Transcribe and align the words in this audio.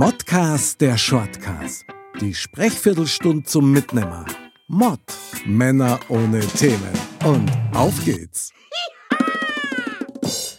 Modcast 0.00 0.80
der 0.80 0.96
Shortcast. 0.96 1.84
Die 2.22 2.32
Sprechviertelstunde 2.32 3.42
zum 3.42 3.70
Mitnehmer. 3.70 4.24
Mod. 4.66 4.98
Männer 5.44 6.00
ohne 6.08 6.40
Themen. 6.40 6.88
Und 7.22 7.52
auf 7.74 8.02
geht's. 8.06 8.50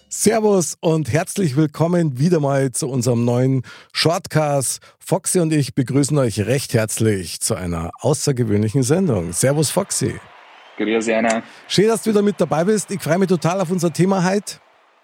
Servus 0.09 0.77
und 0.79 1.11
herzlich 1.11 1.55
willkommen 1.55 2.19
wieder 2.19 2.39
mal 2.39 2.71
zu 2.71 2.87
unserem 2.87 3.25
neuen 3.25 3.63
Shortcast. 3.93 4.79
Foxy 4.99 5.39
und 5.39 5.51
ich 5.51 5.73
begrüßen 5.73 6.19
euch 6.19 6.41
recht 6.41 6.75
herzlich 6.75 7.41
zu 7.41 7.55
einer 7.55 7.89
außergewöhnlichen 7.99 8.83
Sendung. 8.83 9.33
Servus 9.33 9.71
Foxy. 9.71 10.19
Grüß 10.77 11.09
Anna. 11.09 11.41
Schön, 11.67 11.87
dass 11.87 12.03
du 12.03 12.11
wieder 12.11 12.21
mit 12.21 12.39
dabei 12.39 12.63
bist. 12.65 12.91
Ich 12.91 13.01
freue 13.01 13.17
mich 13.17 13.29
total 13.29 13.59
auf 13.59 13.71
unser 13.71 13.91
Thema 13.91 14.23
heute. 14.23 14.57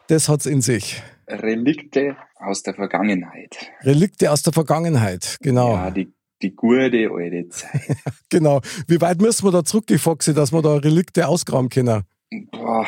Das 0.09 0.29
hat's 0.29 0.45
in 0.45 0.61
sich. 0.61 1.01
Relikte 1.27 2.17
aus 2.35 2.63
der 2.63 2.73
Vergangenheit. 2.73 3.71
Relikte 3.83 4.31
aus 4.31 4.43
der 4.43 4.53
Vergangenheit, 4.53 5.37
genau. 5.41 5.73
Ja, 5.73 5.91
die, 5.91 6.13
die 6.41 6.55
gute 6.55 7.09
alte 7.11 7.49
Zeit. 7.49 7.97
genau. 8.29 8.61
Wie 8.87 9.01
weit 9.01 9.21
müssen 9.21 9.45
wir 9.45 9.51
da 9.51 9.63
zurückgehen, 9.63 9.99
Foxy, 9.99 10.33
dass 10.33 10.51
wir 10.51 10.61
da 10.61 10.75
Relikte 10.75 11.27
ausgraben 11.27 11.69
können? 11.69 12.03
Boah, 12.51 12.85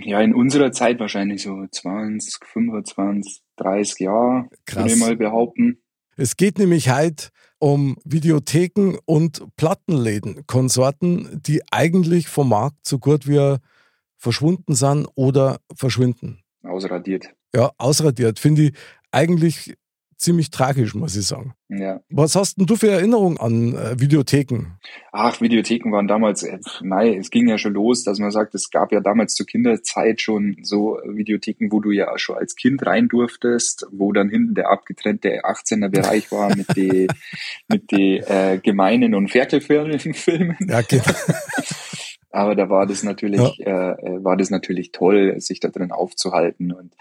ja, 0.00 0.20
in 0.20 0.34
unserer 0.34 0.72
Zeit 0.72 0.98
wahrscheinlich 0.98 1.42
so 1.42 1.66
20, 1.70 2.44
25, 2.44 3.42
30 3.56 4.00
Jahre, 4.00 4.48
Krass. 4.64 4.84
würde 4.84 4.92
ich 4.92 5.00
mal 5.00 5.16
behaupten. 5.16 5.82
Es 6.16 6.36
geht 6.36 6.58
nämlich 6.58 6.90
heute 6.90 7.28
um 7.58 7.96
Videotheken 8.04 8.98
und 9.04 9.44
Plattenläden, 9.56 10.46
Konsorten, 10.46 11.40
die 11.42 11.62
eigentlich 11.70 12.28
vom 12.28 12.48
Markt 12.48 12.86
so 12.86 12.98
gut 12.98 13.28
wie 13.28 13.56
verschwunden 14.16 14.74
sind 14.74 15.06
oder 15.14 15.60
verschwinden. 15.74 16.42
Ausradiert. 16.62 17.34
Ja, 17.54 17.72
ausradiert. 17.78 18.38
Finde 18.38 18.62
ich 18.62 18.72
eigentlich 19.10 19.74
ziemlich 20.18 20.50
tragisch, 20.50 20.94
muss 20.94 21.16
ich 21.16 21.26
sagen. 21.26 21.54
Ja. 21.68 22.00
Was 22.10 22.34
hast 22.34 22.58
denn 22.58 22.66
du 22.66 22.76
für 22.76 22.90
Erinnerungen 22.90 23.38
an 23.38 23.74
äh, 23.74 24.00
Videotheken? 24.00 24.78
Ach, 25.12 25.40
Videotheken 25.40 25.92
waren 25.92 26.08
damals, 26.08 26.42
äh, 26.42 26.58
mei, 26.82 27.14
es 27.14 27.30
ging 27.30 27.48
ja 27.48 27.56
schon 27.56 27.74
los, 27.74 28.02
dass 28.02 28.18
man 28.18 28.32
sagt, 28.32 28.54
es 28.54 28.70
gab 28.70 28.90
ja 28.90 29.00
damals 29.00 29.34
zur 29.34 29.46
Kinderzeit 29.46 30.20
schon 30.20 30.56
so 30.62 30.98
Videotheken, 31.04 31.70
wo 31.70 31.80
du 31.80 31.92
ja 31.92 32.18
schon 32.18 32.36
als 32.36 32.56
Kind 32.56 32.84
rein 32.84 33.08
durftest, 33.08 33.86
wo 33.92 34.12
dann 34.12 34.28
hinten 34.28 34.54
der 34.54 34.70
abgetrennte 34.70 35.44
18er 35.44 35.88
Bereich 35.88 36.30
war 36.32 36.54
mit 36.54 36.76
den 36.76 37.06
mit 37.68 37.90
die, 37.92 38.18
äh, 38.18 38.58
gemeinen 38.58 39.14
und 39.14 39.28
Ferkelfilmen. 39.28 40.56
Ja, 40.66 40.82
genau. 40.82 41.04
Aber 42.30 42.54
da 42.54 42.68
war 42.68 42.86
das 42.86 43.02
natürlich, 43.02 43.40
ja. 43.58 43.92
Äh, 43.92 44.16
äh, 44.16 44.24
war 44.24 44.36
das 44.36 44.50
natürlich 44.50 44.92
toll, 44.92 45.40
sich 45.40 45.60
da 45.60 45.68
drin 45.68 45.92
aufzuhalten 45.92 46.72
und 46.72 46.94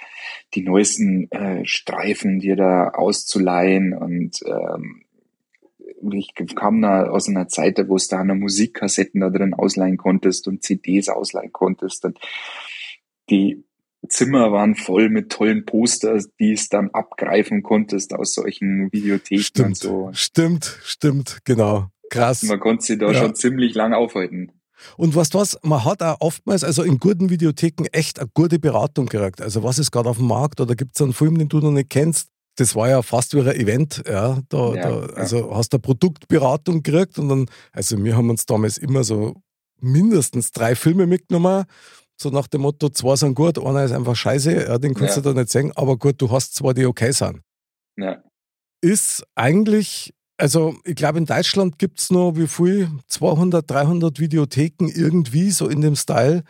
die 0.54 0.62
neuesten 0.62 1.30
äh, 1.32 1.66
Streifen 1.66 2.40
dir 2.40 2.56
da 2.56 2.90
auszuleihen. 2.90 3.94
Und 3.94 4.40
ähm, 4.46 5.04
ich 6.14 6.34
kam 6.56 6.82
da 6.82 7.10
aus 7.10 7.28
einer 7.28 7.50
Zeit, 7.50 7.84
wo 7.88 7.96
es 7.96 8.08
da 8.08 8.24
noch 8.24 8.36
Musikkassetten 8.36 9.20
da 9.20 9.30
drin 9.30 9.54
ausleihen 9.54 9.98
konntest 9.98 10.48
und 10.48 10.64
CDs 10.64 11.10
ausleihen 11.10 11.52
konntest. 11.52 12.06
Und 12.06 12.20
die 13.30 13.64
Zimmer 14.08 14.54
waren 14.54 14.76
voll 14.76 15.10
mit 15.10 15.30
tollen 15.32 15.66
Posters, 15.66 16.30
die 16.40 16.54
es 16.54 16.70
dann 16.70 16.92
abgreifen 16.92 17.64
konntest 17.64 18.14
aus 18.14 18.34
solchen 18.34 18.92
Videotheken 18.94 19.44
stimmt, 19.44 19.68
und 19.68 19.78
so. 19.78 20.10
Stimmt, 20.14 20.80
stimmt, 20.84 21.40
genau. 21.44 21.90
Krass. 22.10 22.44
Man 22.44 22.60
konnte 22.62 22.86
sie 22.86 22.98
da 22.98 23.12
ja. 23.12 23.16
schon 23.16 23.36
ziemlich 23.36 23.76
lang 23.76 23.94
aufhalten. 23.94 24.54
Und 24.98 25.16
weißt 25.16 25.34
du 25.34 25.40
was, 25.40 25.58
man 25.64 25.84
hat 25.84 26.02
auch 26.02 26.18
oftmals, 26.20 26.64
also 26.64 26.84
in 26.84 27.00
guten 27.00 27.30
Videotheken, 27.30 27.86
echt 27.92 28.20
eine 28.20 28.30
gute 28.34 28.60
Beratung 28.60 29.08
gekriegt. 29.08 29.42
Also 29.42 29.64
was 29.64 29.80
ist 29.80 29.92
gerade 29.92 30.10
auf 30.10 30.18
dem 30.18 30.28
Markt 30.28 30.60
oder 30.62 30.76
gibt 30.76 30.96
es 30.96 31.02
einen 31.02 31.14
Film, 31.14 31.38
den 31.38 31.50
du 31.50 31.60
noch 31.60 31.72
nicht 31.72 31.90
kennst? 31.90 32.30
Das 32.58 32.76
war 32.76 32.90
ja 32.90 33.02
fast 33.04 33.36
wie 33.36 33.42
ein 33.42 33.56
Event, 33.56 34.04
ja. 34.08 34.40
Da, 34.50 34.74
ja, 34.74 34.82
da 34.82 35.00
also 35.14 35.50
ja. 35.50 35.56
hast 35.56 35.74
du 35.74 35.78
eine 35.78 35.82
Produktberatung 35.82 36.82
gekriegt 36.82 37.20
und 37.20 37.30
dann, 37.30 37.46
also 37.72 38.04
wir 38.04 38.18
haben 38.18 38.30
uns 38.30 38.46
damals 38.46 38.78
immer 38.78 39.04
so 39.04 39.36
mindestens 39.80 40.52
drei 40.52 40.76
Filme 40.76 41.06
mitgenommen, 41.06 41.66
so 42.20 42.30
nach 42.30 42.48
dem 42.48 42.62
Motto, 42.62 42.90
zwei 42.90 43.16
sind 43.16 43.36
gut, 43.36 43.60
einer 43.60 43.84
ist 43.84 43.92
einfach 43.92 44.16
scheiße, 44.16 44.52
ja, 44.68 44.78
den 44.80 44.96
kannst 44.96 45.18
ja. 45.18 45.22
du 45.22 45.34
da 45.34 45.40
nicht 45.40 45.52
sehen, 45.52 45.72
aber 45.76 45.98
gut, 45.98 46.20
du 46.20 46.32
hast 46.32 46.56
zwei, 46.56 46.74
die 46.74 46.88
okay 46.88 47.12
sind. 47.12 47.42
Ja. 47.96 48.24
Ist 48.82 49.24
eigentlich 49.36 50.14
also 50.38 50.76
ich 50.84 50.96
glaube, 50.96 51.18
in 51.18 51.26
Deutschland 51.26 51.80
gibt 51.80 52.00
es 52.00 52.12
noch 52.12 52.34
wie 52.36 52.48
viel? 52.48 52.90
200, 53.08 53.70
300 53.70 54.20
Videotheken 54.20 54.88
irgendwie 54.88 55.52
so 55.52 55.68
in 55.68 55.82
dem 55.82 55.96
Style. 55.96 56.44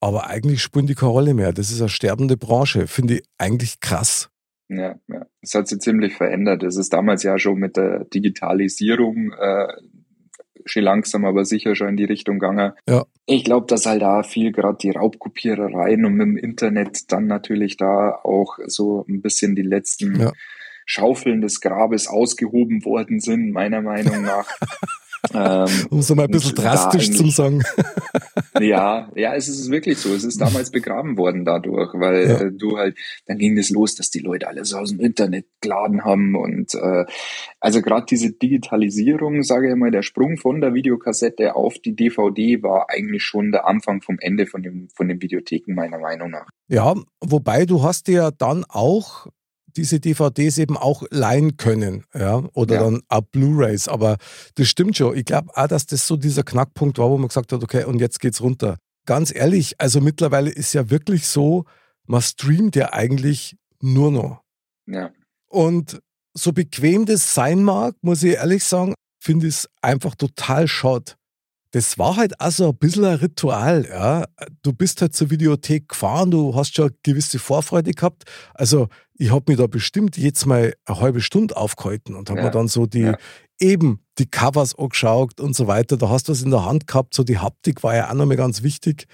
Aber 0.00 0.28
eigentlich 0.28 0.62
spielen 0.62 0.86
die 0.86 0.94
keine 0.94 1.12
Rolle 1.12 1.34
mehr. 1.34 1.52
Das 1.52 1.70
ist 1.70 1.80
eine 1.80 1.88
sterbende 1.88 2.36
Branche. 2.36 2.86
Finde 2.86 3.14
ich 3.14 3.22
eigentlich 3.38 3.80
krass. 3.80 4.30
Ja, 4.68 4.96
ja, 5.08 5.26
es 5.42 5.54
hat 5.54 5.68
sich 5.68 5.80
ziemlich 5.80 6.14
verändert. 6.14 6.62
Es 6.62 6.76
ist 6.76 6.92
damals 6.92 7.22
ja 7.22 7.38
schon 7.38 7.58
mit 7.58 7.76
der 7.76 8.04
Digitalisierung 8.04 9.32
äh, 9.32 9.68
schon 10.64 10.82
langsam, 10.82 11.24
aber 11.24 11.44
sicher 11.44 11.76
schon 11.76 11.90
in 11.90 11.96
die 11.96 12.04
Richtung 12.04 12.38
gegangen. 12.38 12.72
Ja. 12.88 13.04
Ich 13.26 13.44
glaube, 13.44 13.66
dass 13.68 13.86
halt 13.86 14.02
da 14.02 14.22
viel 14.22 14.52
gerade 14.52 14.78
die 14.78 14.90
Raubkopierereien 14.90 16.04
und 16.04 16.14
mit 16.14 16.26
dem 16.26 16.36
Internet 16.36 17.12
dann 17.12 17.26
natürlich 17.26 17.76
da 17.76 18.10
auch 18.10 18.58
so 18.66 19.04
ein 19.08 19.22
bisschen 19.22 19.54
die 19.54 19.62
letzten 19.62 20.20
ja. 20.20 20.32
Schaufeln 20.86 21.40
des 21.40 21.60
Grabes 21.60 22.06
ausgehoben 22.06 22.84
worden 22.84 23.20
sind, 23.20 23.50
meiner 23.50 23.82
Meinung 23.82 24.22
nach. 24.22 24.46
ähm, 25.34 25.68
um 25.90 25.98
es 25.98 26.14
mal 26.14 26.24
ein 26.24 26.30
bisschen 26.30 26.54
drastisch 26.54 27.10
zu 27.10 27.28
sagen. 27.28 27.62
ja, 28.60 29.10
ja, 29.16 29.34
es 29.34 29.48
ist 29.48 29.70
wirklich 29.70 29.98
so. 29.98 30.14
Es 30.14 30.22
ist 30.22 30.40
damals 30.40 30.70
begraben 30.70 31.16
worden 31.16 31.44
dadurch, 31.44 31.92
weil 31.94 32.28
ja. 32.28 32.40
äh, 32.40 32.52
du 32.52 32.78
halt, 32.78 32.96
dann 33.26 33.38
ging 33.38 33.58
es 33.58 33.68
das 33.68 33.74
los, 33.74 33.94
dass 33.96 34.10
die 34.10 34.20
Leute 34.20 34.46
alles 34.46 34.72
aus 34.74 34.90
dem 34.90 35.00
Internet 35.00 35.46
geladen 35.60 36.04
haben 36.04 36.36
und 36.36 36.74
äh, 36.74 37.04
also 37.58 37.82
gerade 37.82 38.06
diese 38.08 38.30
Digitalisierung, 38.30 39.42
sage 39.42 39.70
ich 39.70 39.76
mal, 39.76 39.90
der 39.90 40.02
Sprung 40.02 40.36
von 40.36 40.60
der 40.60 40.74
Videokassette 40.74 41.56
auf 41.56 41.74
die 41.78 41.96
DVD 41.96 42.62
war 42.62 42.90
eigentlich 42.90 43.24
schon 43.24 43.50
der 43.50 43.66
Anfang 43.66 44.02
vom 44.02 44.18
Ende 44.20 44.46
von 44.46 44.62
dem 44.62 44.88
von 44.94 45.08
den 45.08 45.20
Videotheken 45.20 45.74
meiner 45.74 45.98
Meinung 45.98 46.30
nach. 46.30 46.46
Ja, 46.68 46.94
wobei 47.20 47.66
du 47.66 47.82
hast 47.82 48.06
ja 48.06 48.30
dann 48.30 48.64
auch 48.68 49.26
diese 49.76 50.00
DVDs 50.00 50.58
eben 50.58 50.76
auch 50.76 51.04
leihen 51.10 51.56
können, 51.56 52.04
ja, 52.14 52.42
oder 52.54 52.76
ja. 52.76 52.82
dann 52.82 53.02
auch 53.08 53.20
Blu-rays. 53.20 53.88
Aber 53.88 54.16
das 54.54 54.68
stimmt 54.68 54.96
schon. 54.96 55.16
Ich 55.16 55.24
glaube 55.24 55.50
auch, 55.54 55.66
dass 55.68 55.86
das 55.86 56.06
so 56.06 56.16
dieser 56.16 56.42
Knackpunkt 56.42 56.98
war, 56.98 57.10
wo 57.10 57.18
man 57.18 57.28
gesagt 57.28 57.52
hat, 57.52 57.62
okay, 57.62 57.84
und 57.84 58.00
jetzt 58.00 58.20
geht's 58.20 58.40
runter. 58.40 58.78
Ganz 59.04 59.34
ehrlich, 59.34 59.74
also 59.78 60.00
mittlerweile 60.00 60.50
ist 60.50 60.72
ja 60.72 60.90
wirklich 60.90 61.26
so, 61.26 61.64
man 62.06 62.22
streamt 62.22 62.76
ja 62.76 62.92
eigentlich 62.92 63.56
nur 63.80 64.10
noch. 64.10 64.42
Ja. 64.86 65.10
Und 65.48 66.00
so 66.34 66.52
bequem 66.52 67.06
das 67.06 67.34
sein 67.34 67.62
mag, 67.62 67.94
muss 68.02 68.22
ich 68.22 68.34
ehrlich 68.34 68.64
sagen, 68.64 68.94
finde 69.20 69.46
ich 69.46 69.54
es 69.54 69.68
einfach 69.80 70.14
total 70.14 70.68
schade 70.68 71.12
das 71.76 71.98
war 71.98 72.16
halt 72.16 72.40
also 72.40 72.70
ein 72.70 72.76
bisschen 72.78 73.04
ein 73.04 73.16
Ritual. 73.16 73.86
Ja. 73.86 74.24
Du 74.62 74.72
bist 74.72 75.02
halt 75.02 75.14
zur 75.14 75.28
Videothek 75.28 75.90
gefahren, 75.90 76.30
du 76.30 76.54
hast 76.54 76.74
schon 76.74 76.86
eine 76.86 76.96
gewisse 77.02 77.38
Vorfreude 77.38 77.90
gehabt. 77.90 78.24
Also 78.54 78.88
ich 79.18 79.32
habe 79.32 79.52
mir 79.52 79.56
da 79.56 79.66
bestimmt 79.66 80.16
jetzt 80.16 80.46
mal 80.46 80.74
eine 80.84 81.00
halbe 81.00 81.20
Stunde 81.20 81.56
aufgehalten 81.56 82.14
und 82.14 82.30
habe 82.30 82.40
ja. 82.40 82.46
mir 82.46 82.50
dann 82.50 82.68
so 82.68 82.86
die 82.86 83.00
ja. 83.00 83.16
eben 83.58 84.00
die 84.18 84.26
Covers 84.26 84.78
angeschaut 84.78 85.40
und 85.40 85.54
so 85.54 85.66
weiter. 85.66 85.96
Da 85.96 86.08
hast 86.08 86.28
du 86.28 86.32
was 86.32 86.42
in 86.42 86.50
der 86.50 86.64
Hand 86.64 86.86
gehabt, 86.86 87.14
so 87.14 87.24
die 87.24 87.38
Haptik 87.38 87.82
war 87.82 87.94
ja 87.94 88.10
auch 88.10 88.14
nochmal 88.14 88.36
ganz 88.36 88.62
wichtig. 88.62 89.06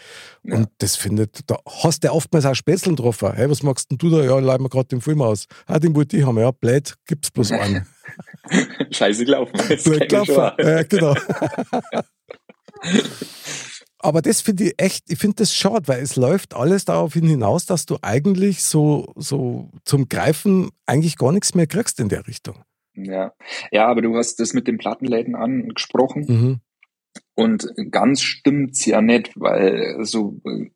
Ja. 0.44 0.56
Und 0.56 0.68
das 0.78 0.96
findet, 0.96 1.50
da 1.50 1.58
hast 1.82 2.04
du 2.04 2.12
oftmals 2.12 2.46
auch 2.46 2.54
Spätzeln 2.54 2.96
getroffen. 2.96 3.32
Hey, 3.34 3.48
was 3.50 3.62
machst 3.62 3.90
denn 3.90 3.98
du 3.98 4.10
da? 4.10 4.22
Ja, 4.22 4.38
leih 4.38 4.58
mir 4.58 4.68
gerade 4.68 4.88
den 4.88 5.00
Film 5.00 5.22
aus. 5.22 5.46
Ah, 5.66 5.78
den 5.78 5.94
wollte 5.94 6.16
ich 6.16 6.24
haben. 6.24 6.38
Ja, 6.38 6.50
blöd, 6.50 6.94
gibt's 7.06 7.30
bloß 7.30 7.52
einen. 7.52 7.86
Scheiße 8.90 9.24
gelaufen. 9.24 9.52
Blöd 9.84 10.08
gelaufen. 10.08 10.52
Ja, 10.58 10.82
genau. 10.82 11.14
Aber 14.02 14.20
das 14.20 14.40
finde 14.40 14.64
ich 14.64 14.74
echt, 14.78 15.04
ich 15.08 15.18
finde 15.18 15.36
das 15.36 15.54
schade, 15.54 15.86
weil 15.86 16.02
es 16.02 16.16
läuft 16.16 16.54
alles 16.54 16.84
darauf 16.84 17.14
hinaus, 17.14 17.66
dass 17.66 17.86
du 17.86 17.98
eigentlich 18.02 18.62
so, 18.64 19.12
so 19.16 19.70
zum 19.84 20.08
Greifen 20.08 20.70
eigentlich 20.86 21.16
gar 21.16 21.30
nichts 21.30 21.54
mehr 21.54 21.68
kriegst 21.68 22.00
in 22.00 22.08
der 22.08 22.26
Richtung. 22.26 22.56
Ja, 22.94 23.32
ja, 23.70 23.86
aber 23.86 24.02
du 24.02 24.16
hast 24.16 24.40
das 24.40 24.54
mit 24.54 24.66
den 24.66 24.78
Plattenläden 24.78 25.36
angesprochen. 25.36 26.26
Mhm. 26.28 26.60
Und 27.34 27.68
ganz 27.90 28.22
stimmt's 28.22 28.84
ja 28.84 29.00
nicht, 29.00 29.32
weil 29.36 30.04
so 30.04 30.40
äh, 30.44 30.70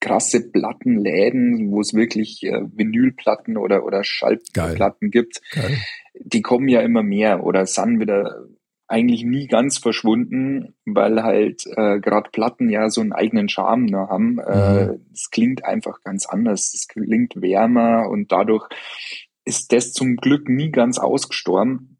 krasse 0.00 0.50
Plattenläden, 0.50 1.70
wo 1.70 1.80
es 1.80 1.92
wirklich 1.92 2.42
äh, 2.44 2.62
Vinylplatten 2.72 3.56
oder, 3.56 3.84
oder 3.84 4.02
Schallplatten 4.02 5.10
gibt, 5.10 5.40
Geil. 5.52 5.76
die 6.14 6.40
kommen 6.40 6.68
ja 6.68 6.80
immer 6.80 7.02
mehr 7.02 7.44
oder 7.44 7.66
sind 7.66 8.00
wieder 8.00 8.46
eigentlich 8.90 9.24
nie 9.24 9.46
ganz 9.46 9.78
verschwunden, 9.78 10.74
weil 10.84 11.22
halt 11.22 11.64
äh, 11.76 12.00
gerade 12.00 12.30
Platten 12.30 12.68
ja 12.68 12.90
so 12.90 13.00
einen 13.00 13.12
eigenen 13.12 13.48
Charme 13.48 13.86
ne, 13.86 14.08
haben. 14.08 14.40
Äh, 14.40 14.86
mhm. 14.86 15.00
Es 15.12 15.26
äh, 15.26 15.30
klingt 15.30 15.64
einfach 15.64 16.00
ganz 16.02 16.26
anders. 16.26 16.74
Es 16.74 16.88
klingt 16.88 17.40
wärmer 17.40 18.08
und 18.10 18.32
dadurch 18.32 18.68
ist 19.44 19.72
das 19.72 19.92
zum 19.92 20.16
Glück 20.16 20.48
nie 20.48 20.72
ganz 20.72 20.98
ausgestorben. 20.98 21.98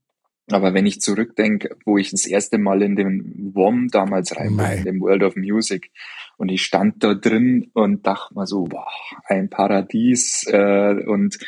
Aber 0.50 0.74
wenn 0.74 0.84
ich 0.84 1.00
zurückdenke, 1.00 1.76
wo 1.84 1.96
ich 1.96 2.10
das 2.10 2.26
erste 2.26 2.58
Mal 2.58 2.82
in 2.82 2.96
den 2.96 3.52
WOM 3.54 3.86
damals 3.88 4.36
rein 4.36 4.56
bin, 4.56 4.66
in 4.66 4.84
dem 4.84 5.00
World 5.00 5.22
of 5.22 5.36
Music, 5.36 5.92
und 6.38 6.48
ich 6.48 6.62
stand 6.62 7.04
da 7.04 7.14
drin 7.14 7.70
und 7.72 8.04
dachte 8.04 8.34
mal 8.34 8.46
so, 8.46 8.64
boah, 8.64 8.88
ein 9.26 9.48
Paradies 9.48 10.44
äh, 10.48 10.94
und 11.06 11.38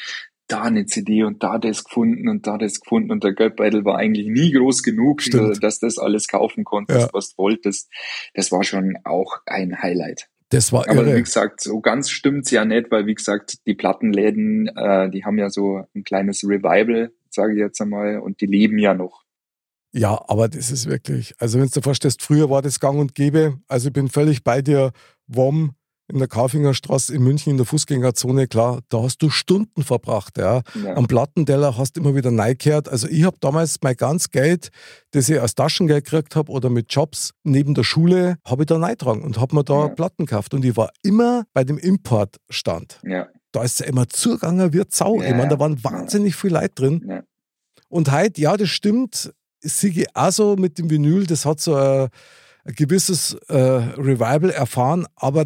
da 0.53 0.63
eine 0.63 0.87
CD 0.87 1.25
und 1.25 1.43
da 1.43 1.59
das 1.59 1.85
gefunden 1.85 2.29
und 2.29 2.47
da 2.47 2.59
das 2.59 2.81
gefunden 2.81 3.11
und 3.11 3.25
der 3.25 3.33
Geldbeutel 3.33 3.85
war 3.85 3.97
eigentlich 3.97 4.29
nie 4.29 4.53
groß 4.53 4.83
genug, 4.83 5.23
Stimmt. 5.23 5.63
dass 5.63 5.81
das 5.81 5.99
alles 5.99 6.29
kaufen 6.29 6.65
konntest, 6.65 7.01
ja. 7.01 7.09
was 7.13 7.31
du 7.31 7.39
wolltest. 7.43 7.91
Das 8.35 8.53
war 8.53 8.63
schon 8.63 8.97
auch 9.05 9.39
ein 9.47 9.83
Highlight. 9.83 10.29
Das 10.51 10.71
war 10.71 10.87
irre. 10.87 11.01
Aber 11.01 11.17
wie 11.17 11.23
gesagt, 11.23 11.63
so 11.63 11.81
ganz 11.81 12.11
stimmt's 12.11 12.51
ja 12.51 12.67
nicht, 12.67 12.91
weil 12.91 13.07
wie 13.07 13.15
gesagt, 13.15 13.67
die 13.67 13.75
Plattenläden, 13.75 14.69
äh, 14.77 15.09
die 15.09 15.25
haben 15.25 15.39
ja 15.39 15.49
so 15.49 15.87
ein 15.95 16.05
kleines 16.05 16.45
Revival, 16.45 17.11
sage 17.31 17.55
ich 17.55 17.59
jetzt 17.59 17.81
einmal, 17.81 18.19
und 18.19 18.43
die 18.43 18.47
leben 18.47 18.79
ja 18.79 18.93
noch. 18.93 19.23
Ja, 19.95 20.23
aber 20.29 20.49
das 20.49 20.71
ist 20.71 20.89
wirklich, 20.89 21.35
also 21.39 21.59
wenn 21.59 21.67
du 21.67 21.73
dir 21.73 21.83
vorstellst, 21.83 22.23
früher 22.23 22.51
war 22.51 22.61
das 22.63 22.81
gang 22.81 22.99
und 22.99 23.15
gäbe, 23.15 23.59
also 23.69 23.89
ich 23.89 23.93
bin 23.93 24.09
völlig 24.09 24.45
bei 24.45 24.61
dir, 24.61 24.93
WOM, 25.27 25.75
in 26.09 26.19
der 26.19 26.29
Kaufingerstraße 26.29 27.15
in 27.15 27.23
München 27.23 27.51
in 27.51 27.57
der 27.57 27.67
Fußgängerzone, 27.67 28.47
klar, 28.47 28.81
da 28.89 29.03
hast 29.03 29.23
du 29.23 29.31
Stunden 29.31 29.83
verbracht. 29.83 30.37
Ja. 30.39 30.63
ja. 30.83 30.97
Am 30.97 31.07
Plattenteller 31.07 31.79
hast 31.79 31.97
du 31.97 32.01
immer 32.01 32.15
wieder 32.15 32.31
neigekehrt. 32.31 32.89
Also 32.89 33.09
ich 33.09 33.25
habe 33.25 33.37
damals 33.41 33.79
mein 33.83 33.97
ganz 33.97 34.31
Geld, 34.31 34.71
das 35.13 35.29
ich 35.29 35.41
als 35.41 35.55
Taschengeld 35.55 36.05
gekriegt 36.05 36.37
habe 36.37 36.51
oder 36.53 36.71
mit 36.71 36.93
Jobs 36.93 37.33
neben 37.45 37.75
der 37.75 37.85
Schule, 37.85 38.37
habe 38.47 38.63
ich 38.63 38.67
da 38.67 38.79
neigetragen 38.79 39.23
und 39.23 39.41
habe 39.41 39.55
mir 39.55 39.65
da 39.65 39.87
ja. 39.87 39.89
Platten 39.89 40.27
gekauft. 40.27 40.55
Und 40.55 40.65
ich 40.65 40.77
war 40.77 40.91
immer 41.03 41.45
bei 41.53 41.65
dem 41.65 41.79
Importstand. 41.79 43.01
Ja. 43.05 43.29
Da 43.53 43.63
ist 43.63 43.81
ja 43.81 43.87
immer 43.87 44.09
zugegangen 44.09 44.73
wie 44.73 44.87
Zau. 44.89 45.21
Ja. 45.21 45.29
Ich 45.29 45.35
meine, 45.35 45.49
da 45.49 45.59
waren 45.59 45.83
wahnsinnig 45.85 46.37
viel 46.37 46.53
Leute 46.53 46.75
drin. 46.75 47.23
Und 47.89 48.11
heute, 48.11 48.41
ja, 48.41 48.57
das 48.57 48.71
stimmt, 48.71 49.33
Sigi 49.61 50.07
auch 50.15 50.31
so 50.31 50.57
mit 50.57 50.79
dem 50.79 50.91
Vinyl, 50.91 51.27
das 51.27 51.45
hat 51.45 51.61
so 51.61 51.75
ein, 51.75 52.09
ein 52.65 52.75
gewisses 52.75 53.35
äh, 53.49 53.55
Revival 53.55 54.51
erfahren, 54.51 55.07
aber 55.15 55.45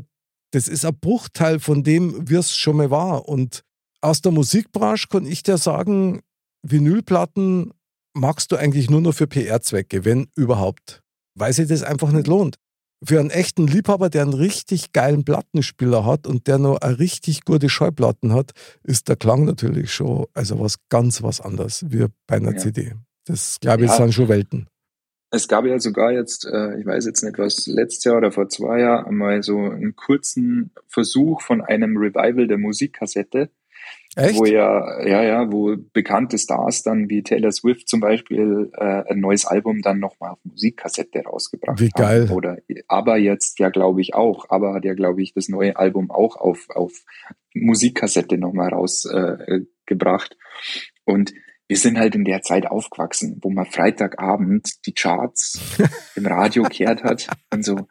das 0.52 0.68
ist 0.68 0.84
ein 0.84 0.98
Bruchteil 0.98 1.60
von 1.60 1.82
dem, 1.82 2.28
wie 2.28 2.36
es 2.36 2.56
schon 2.56 2.76
mal 2.76 2.90
war. 2.90 3.28
Und 3.28 3.62
aus 4.00 4.20
der 4.20 4.32
Musikbranche 4.32 5.08
kann 5.08 5.26
ich 5.26 5.42
dir 5.42 5.58
sagen, 5.58 6.20
Vinylplatten 6.62 7.72
magst 8.14 8.50
du 8.50 8.56
eigentlich 8.56 8.90
nur 8.90 9.00
noch 9.00 9.14
für 9.14 9.26
PR-Zwecke, 9.26 10.04
wenn 10.04 10.28
überhaupt, 10.34 11.02
weil 11.34 11.52
sich 11.52 11.68
das 11.68 11.82
einfach 11.82 12.10
nicht 12.12 12.26
lohnt. 12.26 12.56
Für 13.04 13.20
einen 13.20 13.30
echten 13.30 13.66
Liebhaber, 13.66 14.08
der 14.08 14.22
einen 14.22 14.32
richtig 14.32 14.92
geilen 14.92 15.24
Plattenspieler 15.24 16.06
hat 16.06 16.26
und 16.26 16.46
der 16.46 16.58
noch 16.58 16.78
eine 16.78 16.98
richtig 16.98 17.44
gute 17.44 17.68
Schallplatten 17.68 18.32
hat, 18.32 18.52
ist 18.84 19.08
der 19.08 19.16
Klang 19.16 19.44
natürlich 19.44 19.92
schon 19.92 20.26
also 20.32 20.58
was 20.58 20.76
ganz 20.88 21.22
was 21.22 21.42
anderes 21.42 21.84
wie 21.88 22.06
bei 22.26 22.36
einer 22.36 22.52
ja. 22.52 22.58
CD. 22.58 22.94
Das 23.26 23.58
glaube 23.60 23.84
ich 23.84 23.90
ja. 23.90 23.96
sind 23.98 24.14
schon 24.14 24.28
Welten. 24.28 24.68
Es 25.30 25.48
gab 25.48 25.64
ja 25.64 25.78
sogar 25.78 26.12
jetzt, 26.12 26.46
äh, 26.46 26.78
ich 26.78 26.86
weiß 26.86 27.06
jetzt 27.06 27.22
nicht 27.22 27.38
was, 27.38 27.66
letztes 27.66 28.04
Jahr 28.04 28.16
oder 28.16 28.30
vor 28.30 28.48
zwei 28.48 28.80
Jahren 28.80 29.16
mal 29.16 29.42
so 29.42 29.58
einen 29.58 29.96
kurzen 29.96 30.70
Versuch 30.88 31.42
von 31.42 31.60
einem 31.60 31.96
Revival 31.96 32.46
der 32.46 32.58
Musikkassette. 32.58 33.50
Echt? 34.16 34.38
Wo 34.38 34.46
ja, 34.46 35.06
ja, 35.06 35.22
ja, 35.22 35.52
wo 35.52 35.76
bekannte 35.92 36.38
Stars 36.38 36.82
dann 36.82 37.10
wie 37.10 37.22
Taylor 37.22 37.52
Swift 37.52 37.86
zum 37.86 38.00
Beispiel 38.00 38.70
äh, 38.72 39.04
ein 39.10 39.20
neues 39.20 39.44
Album 39.44 39.82
dann 39.82 40.00
nochmal 40.00 40.30
auf 40.30 40.38
Musikkassette 40.44 41.20
rausgebracht 41.20 41.80
wie 41.80 41.90
geil. 41.90 42.28
haben. 42.28 42.34
Oder 42.34 42.58
aber 42.88 43.18
jetzt 43.18 43.58
ja, 43.58 43.68
glaube 43.68 44.00
ich, 44.00 44.14
auch. 44.14 44.46
Aber 44.48 44.72
hat 44.72 44.86
ja, 44.86 44.94
glaube 44.94 45.22
ich, 45.22 45.34
das 45.34 45.48
neue 45.48 45.76
Album 45.76 46.10
auch 46.10 46.36
auf, 46.36 46.66
auf 46.70 47.04
Musikkassette 47.52 48.38
nochmal 48.38 48.70
rausgebracht. 48.70 50.32
Äh, 50.32 50.36
Und 51.04 51.34
wir 51.68 51.76
sind 51.76 51.98
halt 51.98 52.14
in 52.14 52.24
der 52.24 52.42
Zeit 52.42 52.66
aufgewachsen, 52.66 53.38
wo 53.42 53.50
man 53.50 53.66
Freitagabend 53.66 54.86
die 54.86 54.92
Charts 54.92 55.60
im 56.14 56.26
Radio 56.26 56.64
kehrt 56.64 57.02
hat 57.02 57.28
und 57.52 57.64
so, 57.64 57.88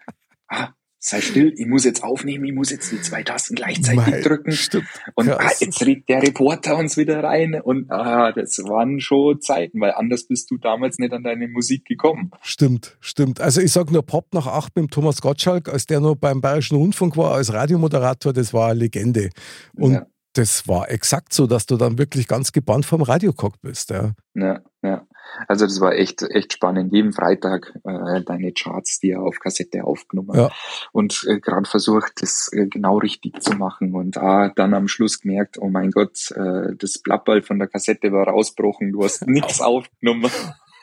ah, 0.48 0.70
sei 1.06 1.22
still, 1.22 1.54
ich 1.56 1.68
muss 1.68 1.86
jetzt 1.86 2.04
aufnehmen, 2.04 2.46
ich 2.46 2.54
muss 2.54 2.72
jetzt 2.72 2.92
die 2.92 3.00
zwei 3.00 3.22
Tasten 3.22 3.56
gleichzeitig 3.56 3.96
Mei, 3.96 4.22
drücken. 4.22 4.52
Stimmt. 4.54 4.88
Und 5.14 5.30
ah, 5.30 5.52
jetzt 5.60 5.86
regt 5.86 6.10
der 6.10 6.24
Reporter 6.24 6.78
uns 6.78 6.98
wieder 6.98 7.24
rein. 7.24 7.62
Und 7.62 7.92
ah, 7.92 8.32
das 8.32 8.58
waren 8.64 9.00
schon 9.00 9.40
Zeiten, 9.40 9.80
weil 9.82 9.92
anders 9.92 10.28
bist 10.28 10.50
du 10.50 10.58
damals 10.58 10.98
nicht 10.98 11.14
an 11.14 11.24
deine 11.24 11.48
Musik 11.48 11.86
gekommen. 11.86 12.32
Stimmt, 12.42 12.98
stimmt. 13.02 13.40
Also 13.40 13.62
ich 13.62 13.72
sag 13.72 13.92
nur 13.92 14.04
Pop 14.04 14.34
nach 14.34 14.48
acht 14.48 14.76
mit 14.76 14.86
dem 14.86 14.90
Thomas 14.90 15.22
Gottschalk, 15.22 15.70
als 15.70 15.86
der 15.86 16.00
noch 16.00 16.16
beim 16.16 16.42
Bayerischen 16.42 16.78
Rundfunk 16.78 17.18
war, 17.18 17.36
als 17.36 17.54
Radiomoderator, 17.54 18.34
das 18.34 18.52
war 18.52 18.72
eine 18.72 18.80
Legende. 18.80 19.30
Und 19.76 19.94
ja 19.94 20.08
das 20.38 20.68
war 20.68 20.90
exakt 20.92 21.34
so, 21.34 21.48
dass 21.48 21.66
du 21.66 21.78
dann 21.78 21.98
wirklich 21.98 22.28
ganz 22.28 22.52
gebannt 22.52 22.86
vom 22.86 23.02
Radio 23.02 23.32
geguckt 23.32 23.62
bist. 23.62 23.90
Ja. 23.90 24.12
ja, 24.34 24.62
ja. 24.84 25.08
Also 25.48 25.66
das 25.66 25.80
war 25.82 25.94
echt, 25.94 26.22
echt 26.22 26.54
spannend. 26.54 26.94
Jeden 26.94 27.12
Freitag 27.12 27.74
äh, 27.84 28.22
deine 28.22 28.54
Charts, 28.54 29.00
die 29.00 29.12
er 29.12 29.22
auf 29.22 29.40
Kassette 29.40 29.84
aufgenommen 29.84 30.38
ja. 30.38 30.52
und 30.92 31.26
äh, 31.28 31.40
gerade 31.40 31.68
versucht, 31.68 32.22
das 32.22 32.50
äh, 32.54 32.68
genau 32.68 32.98
richtig 33.00 33.42
zu 33.42 33.56
machen 33.56 33.96
und 33.96 34.18
ah, 34.18 34.52
dann 34.56 34.74
am 34.74 34.88
Schluss 34.88 35.22
gemerkt, 35.22 35.58
oh 35.60 35.70
mein 35.70 35.92
Gott, 35.92 36.32
äh, 36.32 36.76
das 36.78 37.00
Blattball 37.00 37.42
von 37.42 37.60
der 37.60 37.68
Kassette 37.68 38.12
war 38.12 38.28
rausgebrochen, 38.28 38.92
du 38.92 39.04
hast 39.04 39.28
nichts 39.28 39.62
aufgenommen. 39.62 40.32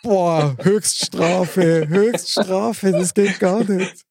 Boah, 0.03 0.57
Höchststrafe, 0.61 1.87
Höchststrafe, 1.89 2.91
das 2.91 3.15
geht 3.15 3.39
gar 3.39 3.63
nicht. 3.63 4.05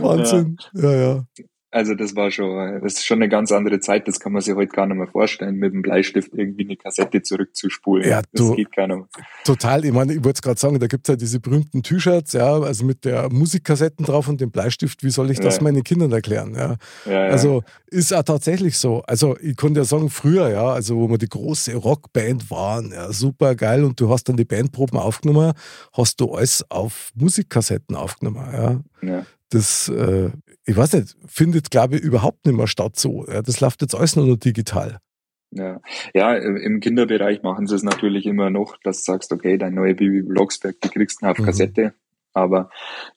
Wahnsinn. 0.00 0.56
Ja, 0.72 0.92
ja. 0.92 0.98
ja. 1.36 1.44
Also 1.76 1.94
das 1.94 2.16
war 2.16 2.30
schon, 2.30 2.80
das 2.80 2.94
ist 2.94 3.04
schon 3.04 3.18
eine 3.18 3.28
ganz 3.28 3.52
andere 3.52 3.80
Zeit. 3.80 4.08
Das 4.08 4.18
kann 4.18 4.32
man 4.32 4.40
sich 4.40 4.54
heute 4.54 4.74
gar 4.74 4.86
nicht 4.86 4.96
mehr 4.96 5.08
vorstellen, 5.08 5.56
mit 5.56 5.74
dem 5.74 5.82
Bleistift 5.82 6.30
irgendwie 6.32 6.64
eine 6.64 6.76
Kassette 6.76 7.20
zurückzuspulen. 7.20 8.08
Ja, 8.08 8.22
das 8.32 8.48
du, 8.48 8.54
geht 8.54 8.72
keiner 8.72 8.96
mehr. 8.96 9.08
Total. 9.44 9.84
Ich 9.84 9.92
meine, 9.92 10.14
ich 10.14 10.24
wollte 10.24 10.38
es 10.38 10.42
gerade 10.42 10.58
sagen, 10.58 10.80
da 10.80 10.86
gibt 10.86 11.06
es 11.06 11.12
ja 11.12 11.16
diese 11.16 11.38
berühmten 11.38 11.82
T-Shirts, 11.82 12.32
ja, 12.32 12.58
also 12.60 12.82
mit 12.86 13.04
der 13.04 13.30
Musikkassetten 13.30 14.06
drauf 14.06 14.26
und 14.26 14.40
dem 14.40 14.50
Bleistift. 14.50 15.02
Wie 15.02 15.10
soll 15.10 15.30
ich 15.30 15.38
das 15.38 15.58
ja. 15.58 15.64
meinen 15.64 15.84
Kindern 15.84 16.12
erklären? 16.12 16.54
Ja. 16.54 16.76
ja 17.04 17.26
also 17.26 17.62
ist 17.88 18.14
auch 18.14 18.22
tatsächlich 18.22 18.78
so. 18.78 19.02
Also 19.06 19.36
ich 19.42 19.54
konnte 19.54 19.80
ja 19.80 19.84
sagen, 19.84 20.08
früher, 20.08 20.48
ja, 20.48 20.68
also 20.68 20.96
wo 20.96 21.10
wir 21.10 21.18
die 21.18 21.28
große 21.28 21.74
Rockband 21.74 22.50
waren, 22.50 22.90
ja, 22.92 23.12
super 23.12 23.54
geil 23.54 23.84
und 23.84 24.00
du 24.00 24.08
hast 24.08 24.30
dann 24.30 24.38
die 24.38 24.46
Bandproben 24.46 24.98
aufgenommen, 24.98 25.52
hast 25.92 26.22
du 26.22 26.32
alles 26.32 26.64
auf 26.70 27.12
Musikkassetten 27.16 27.96
aufgenommen. 27.96 28.48
Ja. 28.50 28.80
ja 29.06 29.26
das, 29.56 29.88
äh, 29.88 30.30
ich 30.64 30.76
weiß 30.76 30.92
nicht, 30.94 31.16
findet, 31.26 31.70
glaube 31.70 31.96
ich, 31.96 32.02
überhaupt 32.02 32.46
nicht 32.46 32.56
mehr 32.56 32.66
statt 32.66 32.96
so. 32.96 33.26
Ja, 33.26 33.42
das 33.42 33.60
läuft 33.60 33.82
jetzt 33.82 33.94
alles 33.94 34.16
nur 34.16 34.26
noch 34.26 34.36
digital. 34.36 34.98
Ja. 35.52 35.80
ja, 36.12 36.34
im 36.34 36.80
Kinderbereich 36.80 37.42
machen 37.42 37.66
sie 37.66 37.76
es 37.76 37.82
natürlich 37.82 38.26
immer 38.26 38.50
noch, 38.50 38.76
dass 38.82 39.04
du 39.04 39.12
sagst, 39.12 39.32
okay, 39.32 39.56
dein 39.56 39.74
neue 39.74 39.94
Bibi 39.94 40.22
Blocksberg, 40.22 40.80
die 40.82 40.88
kriegst 40.88 41.22
du 41.22 41.26
auf 41.26 41.38
mhm. 41.38 41.44
Kassette, 41.44 41.94
aber 42.34 42.68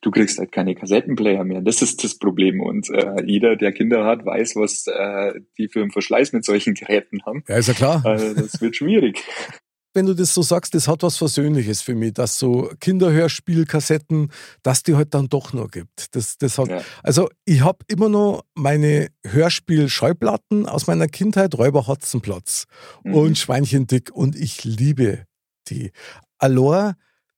du 0.02 0.12
kriegst 0.12 0.38
halt 0.38 0.52
keine 0.52 0.76
Kassettenplayer 0.76 1.44
mehr. 1.44 1.62
Das 1.62 1.82
ist 1.82 2.04
das 2.04 2.18
Problem. 2.18 2.62
Und 2.62 2.90
äh, 2.92 3.24
jeder, 3.26 3.58
der 3.58 3.74
Kinder 3.74 4.06
hat, 4.06 4.26
weiß, 4.26 4.56
was 4.56 4.86
äh, 4.88 5.42
die 5.58 5.68
für 5.68 5.82
einen 5.82 5.92
Verschleiß 5.92 6.32
mit 6.32 6.46
solchen 6.46 6.76
Geräten 6.76 7.26
haben. 7.26 7.44
Ja, 7.48 7.58
ist 7.58 7.68
ja 7.68 7.74
klar. 7.74 8.06
Also 8.06 8.34
das 8.34 8.62
wird 8.62 8.76
schwierig 8.76 9.22
wenn 9.94 10.06
du 10.06 10.14
das 10.14 10.34
so 10.34 10.42
sagst, 10.42 10.76
das 10.76 10.88
hat 10.88 11.04
was 11.04 11.18
Versöhnliches 11.18 11.82
für 11.82 11.96
mich, 11.96 12.14
dass 12.14 12.38
so 12.38 12.72
Kinderhörspielkassetten, 12.80 14.32
dass 14.64 14.84
die 14.84 14.96
halt 14.96 15.14
dann 15.14 15.30
doch 15.30 15.54
noch 15.54 15.70
gibt. 15.70 16.16
Das, 16.16 16.38
das 16.38 16.58
hat, 16.58 16.70
ja. 16.70 16.82
Also 17.04 17.30
ich 17.46 17.62
habe 17.62 17.80
immer 17.88 18.10
noch 18.10 18.44
meine 18.54 19.10
Hörspiel-Schallplatten 19.26 20.68
aus 20.68 20.88
meiner 20.88 21.08
Kindheit, 21.08 21.56
Räuber 21.58 21.88
Hotzenplatz 21.88 22.66
mhm. 23.04 23.14
und 23.16 23.38
Schweinchen 23.38 23.88
dick 23.88 24.12
und 24.12 24.36
ich 24.36 24.64
liebe 24.64 25.26
die. 25.70 25.92
Alor, 26.38 26.96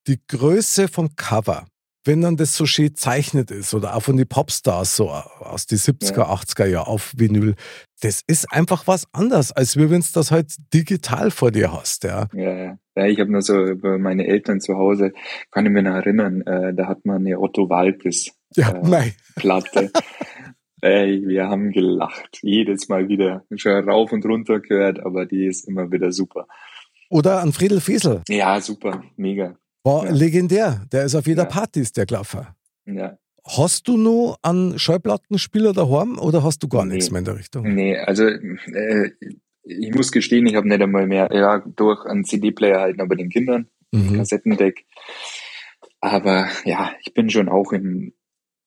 die 0.08 0.20
Größe 0.28 0.88
vom 0.88 1.16
Cover 1.16 1.66
wenn 2.04 2.22
dann 2.22 2.38
das 2.38 2.56
so 2.56 2.66
schön 2.66 2.96
zeichnet 2.96 3.52
ist 3.52 3.74
oder 3.74 3.96
auch 3.96 4.02
von 4.02 4.18
den 4.18 4.28
Popstars 4.28 4.96
so 4.96 5.10
aus 5.10 5.68
den 5.68 5.78
70er, 5.78 6.18
ja. 6.18 6.34
80er 6.34 6.66
Jahren 6.66 6.88
auf 6.88 7.14
Vinyl, 7.16 7.56
das 8.02 8.22
ist 8.26 8.52
einfach 8.52 8.88
was 8.88 9.06
anderes, 9.14 9.52
als 9.52 9.78
wenn 9.78 9.90
du 9.90 10.08
das 10.14 10.32
halt 10.32 10.56
digital 10.74 11.32
vor 11.32 11.52
dir 11.52 11.72
hast. 11.72 12.04
Ja, 12.04 12.28
ja, 12.34 12.78
ja. 12.96 13.06
ich 13.06 13.20
habe 13.20 13.32
nur 13.32 13.42
so 13.42 13.64
über 13.64 13.98
meine 14.00 14.26
Eltern 14.26 14.60
zu 14.60 14.76
Hause, 14.76 15.14
kann 15.52 15.66
ich 15.66 15.72
mich 15.72 15.84
noch 15.84 15.96
erinnern, 15.96 16.42
äh, 16.42 16.74
da 16.74 16.88
hat 16.88 17.06
man 17.06 17.18
eine 17.18 17.40
Otto 17.40 17.70
Walkes 17.70 18.32
ja, 18.56 18.72
äh, 18.72 19.12
Platte. 19.36 19.92
Ey, 20.82 21.28
wir 21.28 21.48
haben 21.48 21.72
gelacht. 21.72 22.40
Jedes 22.42 22.90
Mal 22.90 23.08
wieder. 23.08 23.46
Schon 23.56 23.88
rauf 23.88 24.12
und 24.12 24.26
runter 24.26 24.60
gehört, 24.60 25.00
aber 25.00 25.28
die 25.28 25.46
ist 25.46 25.68
immer 25.68 25.92
wieder 25.92 26.12
super. 26.12 26.48
Oder 27.10 27.42
an 27.42 27.54
Friedel 27.54 27.82
Fesel. 27.82 28.24
Ja, 28.28 28.60
super. 28.60 29.04
Mega. 29.16 29.58
War 29.84 30.06
ja. 30.06 30.12
legendär. 30.12 30.86
Der 30.92 31.06
ist 31.06 31.16
auf 31.16 31.28
jeder 31.28 31.44
ja. 31.44 31.50
Party, 31.50 31.82
ist 31.82 31.98
der 31.98 32.06
Klaffer. 32.06 32.56
Ja. 32.86 33.18
Hast 33.44 33.88
du 33.88 33.98
noch 33.98 34.38
einen 34.44 34.78
Schallplattenspieler 34.78 35.74
daheim 35.74 36.20
oder 36.20 36.44
hast 36.44 36.62
du 36.62 36.68
gar 36.68 36.86
nee. 36.86 36.96
nichts 36.96 37.10
mehr 37.10 37.20
in 37.20 37.26
der 37.26 37.38
Richtung? 37.38 37.74
Nee, 37.74 37.98
also 37.98 38.26
äh, 38.26 39.12
ich 39.64 39.94
muss 39.96 40.12
gestehen, 40.12 40.46
ich 40.46 40.56
habe 40.56 40.68
nicht 40.68 40.82
einmal 40.82 41.08
mehr, 41.08 41.30
ja, 41.34 41.60
durch 41.60 42.06
einen 42.06 42.24
CD-Player 42.24 42.80
halten, 42.80 43.02
aber 43.02 43.16
den 43.16 43.30
Kindern, 43.30 43.68
mhm. 43.92 44.18
Kassettendeck. 44.18 44.86
Aber 46.02 46.48
ja, 46.66 46.92
ich 47.04 47.14
bin 47.14 47.30
schon 47.30 47.50
auch 47.50 47.72
im 47.72 48.14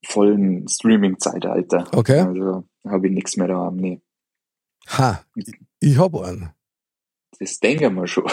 vollen 0.05 0.69
Streaming-Zeitalter. 0.69 1.89
Okay. 1.93 2.21
Also 2.21 2.65
habe 2.87 3.07
ich 3.07 3.13
nichts 3.13 3.37
mehr 3.37 3.49
daheim, 3.49 3.77
nee. 3.77 4.01
Ha, 4.89 5.25
ich 5.81 5.99
habe 5.99 6.27
einen. 6.27 6.51
Das 7.39 7.59
denken 7.59 7.95
wir 7.95 8.07
schon 8.07 8.27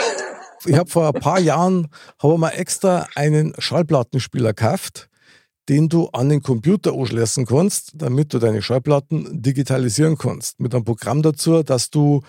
ich 0.65 0.75
habe 0.75 0.89
vor 0.89 1.07
ein 1.07 1.21
paar 1.21 1.39
Jahren 1.39 1.87
habe 2.21 2.37
mal 2.37 2.49
extra 2.49 3.07
einen 3.15 3.53
Schallplattenspieler 3.57 4.53
gekauft, 4.53 5.09
den 5.69 5.89
du 5.89 6.07
an 6.09 6.29
den 6.29 6.41
Computer 6.41 6.93
anschließen 6.93 7.45
kannst, 7.45 7.91
damit 7.95 8.33
du 8.33 8.39
deine 8.39 8.61
Schallplatten 8.61 9.41
digitalisieren 9.41 10.17
kannst. 10.17 10.59
Mit 10.59 10.73
einem 10.73 10.83
Programm 10.83 11.21
dazu, 11.21 11.63
dass 11.63 11.89
du 11.89 12.21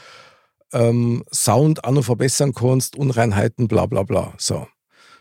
ähm, 0.73 1.25
Sound 1.33 1.85
auch 1.85 1.93
noch 1.93 2.05
verbessern 2.05 2.55
kannst, 2.55 2.97
Unreinheiten, 2.97 3.69
bla 3.69 3.87
bla 3.87 4.03
bla. 4.03 4.35
So, 4.39 4.67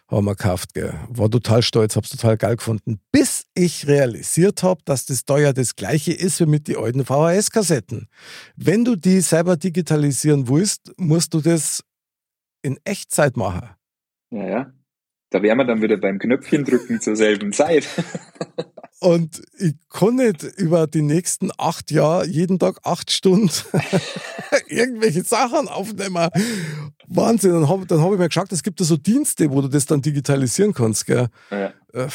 haben 0.07 0.25
wir 0.25 0.35
gekauft, 0.35 0.73
gell. 0.73 0.93
War 1.09 1.29
total 1.29 1.61
stolz, 1.61 1.95
hab's 1.95 2.09
total 2.09 2.37
geil 2.37 2.57
gefunden, 2.57 2.99
bis 3.11 3.45
ich 3.53 3.87
realisiert 3.87 4.61
habe, 4.61 4.81
dass 4.85 5.05
das 5.05 5.25
da 5.25 5.37
ja 5.37 5.53
das 5.53 5.75
gleiche 5.75 6.13
ist 6.13 6.39
wie 6.39 6.45
mit 6.45 6.67
den 6.67 6.77
alten 6.77 7.05
VHS-Kassetten. 7.05 8.07
Wenn 8.55 8.83
du 8.83 8.95
die 8.95 9.21
selber 9.21 9.57
digitalisieren 9.57 10.47
willst, 10.47 10.91
musst 10.97 11.33
du 11.33 11.41
das 11.41 11.83
in 12.61 12.79
Echtzeit 12.83 13.37
machen. 13.37 13.69
Ja, 14.31 14.47
ja. 14.47 14.73
Da 15.29 15.41
wären 15.41 15.57
wir 15.57 15.65
dann 15.65 15.81
wieder 15.81 15.97
beim 15.97 16.19
Knöpfchen 16.19 16.65
drücken 16.65 16.99
zur 16.99 17.15
selben 17.15 17.53
Zeit. 17.53 17.87
Und 18.99 19.41
ich 19.57 19.73
kann 19.89 20.17
nicht 20.17 20.43
über 20.43 20.85
die 20.85 21.01
nächsten 21.01 21.49
acht 21.57 21.89
Jahre 21.89 22.27
jeden 22.27 22.59
Tag 22.59 22.79
acht 22.83 23.09
Stunden 23.09 23.49
irgendwelche 24.67 25.23
Sachen 25.23 25.67
aufnehmen. 25.67 26.29
Wahnsinn. 27.07 27.53
Dann 27.53 27.67
habe 27.67 27.81
hab 27.89 28.11
ich 28.11 28.19
mir 28.19 28.27
geschaut, 28.27 28.51
es 28.51 28.61
gibt 28.61 28.79
da 28.79 28.83
so 28.83 28.97
Dienste, 28.97 29.49
wo 29.49 29.61
du 29.61 29.69
das 29.69 29.87
dann 29.87 30.03
digitalisieren 30.03 30.73
kannst. 30.73 31.07
Gell? 31.07 31.29
Ja. 31.49 31.73
Äh, 31.93 32.09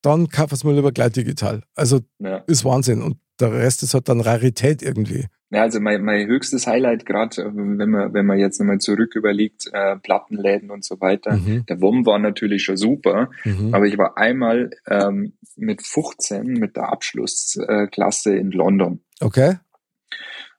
dann 0.00 0.28
kauf 0.28 0.52
es 0.52 0.64
mal 0.64 0.74
lieber 0.74 0.90
gleich 0.90 1.12
digital. 1.12 1.62
Also 1.74 2.00
ja. 2.18 2.38
ist 2.46 2.64
Wahnsinn. 2.64 3.02
Und 3.02 3.18
der 3.38 3.52
Rest 3.52 3.82
ist 3.82 3.92
halt 3.92 4.08
dann 4.08 4.20
Rarität 4.22 4.82
irgendwie. 4.82 5.26
Ja, 5.52 5.60
also 5.60 5.80
mein, 5.80 6.02
mein 6.02 6.26
höchstes 6.26 6.66
Highlight, 6.66 7.04
gerade 7.04 7.42
äh, 7.42 7.50
wenn 7.54 7.90
man, 7.90 8.14
wenn 8.14 8.24
man 8.24 8.38
jetzt 8.38 8.58
nochmal 8.58 8.78
zurück 8.78 9.14
überlegt, 9.14 9.68
äh, 9.74 9.96
Plattenläden 9.96 10.70
und 10.70 10.82
so 10.82 10.98
weiter. 11.02 11.36
Mhm. 11.36 11.66
Der 11.66 11.78
WOM 11.82 12.06
war 12.06 12.18
natürlich 12.18 12.64
schon 12.64 12.78
super, 12.78 13.30
mhm. 13.44 13.74
aber 13.74 13.84
ich 13.84 13.98
war 13.98 14.16
einmal 14.16 14.70
ähm, 14.88 15.34
mit 15.56 15.82
15 15.82 16.54
mit 16.54 16.76
der 16.76 16.90
Abschlussklasse 16.90 18.34
in 18.34 18.50
London. 18.50 19.04
Okay. 19.20 19.56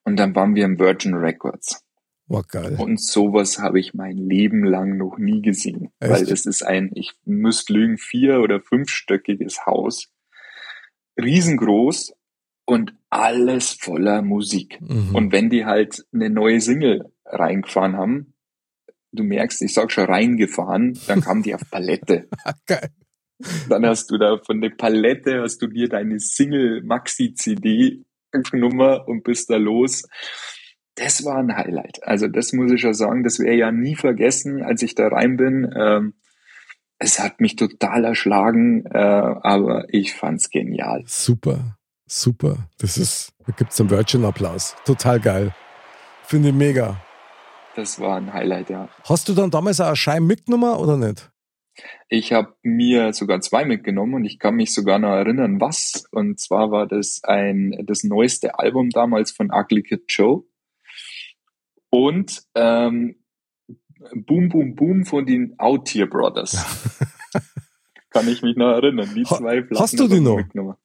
Und 0.04 0.18
dann 0.18 0.36
waren 0.36 0.54
wir 0.54 0.66
im 0.66 0.78
Virgin 0.78 1.16
Records. 1.16 1.84
War 2.28 2.44
geil. 2.44 2.76
Und 2.78 3.02
sowas 3.02 3.58
habe 3.58 3.80
ich 3.80 3.96
mein 3.96 4.18
Leben 4.18 4.64
lang 4.64 4.98
noch 4.98 5.18
nie 5.18 5.42
gesehen. 5.42 5.92
Echt? 6.00 6.12
Weil 6.12 6.26
das 6.28 6.46
ist 6.46 6.62
ein, 6.62 6.92
ich 6.94 7.14
müsste 7.26 7.74
lügen, 7.74 7.98
vier- 7.98 8.42
oder 8.42 8.62
fünfstöckiges 8.62 9.66
Haus. 9.66 10.12
Riesengroß 11.20 12.14
und 12.66 12.94
alles 13.10 13.74
voller 13.74 14.22
Musik. 14.22 14.80
Mhm. 14.82 15.16
Und 15.16 15.32
wenn 15.32 15.50
die 15.50 15.66
halt 15.66 16.06
eine 16.14 16.30
neue 16.30 16.62
Single 16.62 17.12
reingefahren 17.26 17.98
haben, 17.98 18.34
du 19.12 19.24
merkst, 19.24 19.62
ich 19.62 19.74
sag 19.74 19.92
schon 19.92 20.06
reingefahren, 20.06 20.98
dann 21.08 21.22
kam 21.22 21.44
die 21.44 21.54
auf 21.54 21.70
Palette. 21.70 22.28
Geil. 22.66 22.90
Dann 23.70 23.86
hast 23.86 24.10
du 24.10 24.18
da 24.18 24.38
von 24.46 24.62
der 24.62 24.70
Palette 24.70 25.42
hast 25.42 25.62
du 25.62 25.68
dir 25.68 25.90
deine 25.90 26.20
Single 26.20 26.82
Maxi 26.84 27.34
CD 27.34 28.04
genommen 28.32 29.02
und 29.06 29.24
bist 29.24 29.50
da 29.50 29.58
los. 29.58 30.04
Das 30.96 31.26
war 31.26 31.38
ein 31.38 31.56
Highlight. 31.56 32.04
Also 32.04 32.28
das 32.28 32.54
muss 32.54 32.72
ich 32.72 32.84
ja 32.84 32.94
sagen, 32.94 33.24
das 33.24 33.40
wäre 33.40 33.56
ja 33.56 33.72
nie 33.72 33.96
vergessen, 33.96 34.62
als 34.62 34.82
ich 34.82 34.96
da 34.96 35.08
rein 35.08 35.38
bin. 35.38 35.72
Ähm, 35.76 36.14
es 37.00 37.20
hat 37.20 37.42
mich 37.42 37.56
total 37.56 38.06
erschlagen, 38.06 38.86
äh, 38.86 38.98
aber 38.98 39.88
ich 39.90 40.14
fand's 40.14 40.50
genial. 40.50 41.04
Super. 41.06 41.78
Super. 42.16 42.70
Das 42.78 42.96
ist, 42.96 43.34
da 43.48 43.54
gibt 43.54 43.72
es 43.72 43.80
einen 43.80 43.90
Virgin-Applaus. 43.90 44.76
Total 44.86 45.20
geil. 45.20 45.56
Finde 46.26 46.50
ich 46.50 46.54
mega. 46.54 47.02
Das 47.76 48.00
war 48.00 48.18
ein 48.18 48.32
Highlight, 48.32 48.70
ja. 48.70 48.88
Hast 49.06 49.28
du 49.28 49.34
dann 49.34 49.50
damals 49.50 49.82
auch 49.82 49.88
einen 49.88 49.96
Schein 49.96 50.24
mitgenommen 50.24 50.76
oder 50.76 50.96
nicht? 50.96 51.32
Ich 52.10 52.32
habe 52.32 52.56
mir 52.62 53.14
sogar 53.14 53.42
zwei 53.42 53.66
mitgenommen 53.66 54.14
und 54.14 54.26
ich 54.26 54.38
kann 54.38 54.54
mich 54.54 54.76
sogar 54.76 55.00
noch 55.00 55.10
erinnern, 55.10 55.60
was. 55.60 56.06
Und 56.12 56.40
zwar 56.40 56.70
war 56.70 56.86
das 56.86 57.22
ein 57.24 57.84
das 57.88 58.04
neueste 58.04 58.60
Album 58.60 58.92
damals 58.92 59.32
von 59.32 59.52
Ugly 59.52 59.82
Kid 59.82 60.04
Joe 60.08 60.44
und 61.90 62.44
ähm, 62.54 63.16
Boom 64.14 64.50
Boom 64.50 64.76
Boom 64.76 65.06
von 65.06 65.26
den 65.26 65.56
Out 65.58 65.92
Brothers. 66.12 66.64
kann 68.12 68.28
ich 68.28 68.44
mich 68.44 68.56
noch 68.56 68.72
erinnern. 68.72 69.10
Die 69.16 69.24
zwei 69.24 69.62
Platten 69.62 69.80
Hast 69.80 70.00
du 70.00 70.08
die 70.08 70.20
noch? 70.20 70.38
Mitgenommen. 70.38 70.76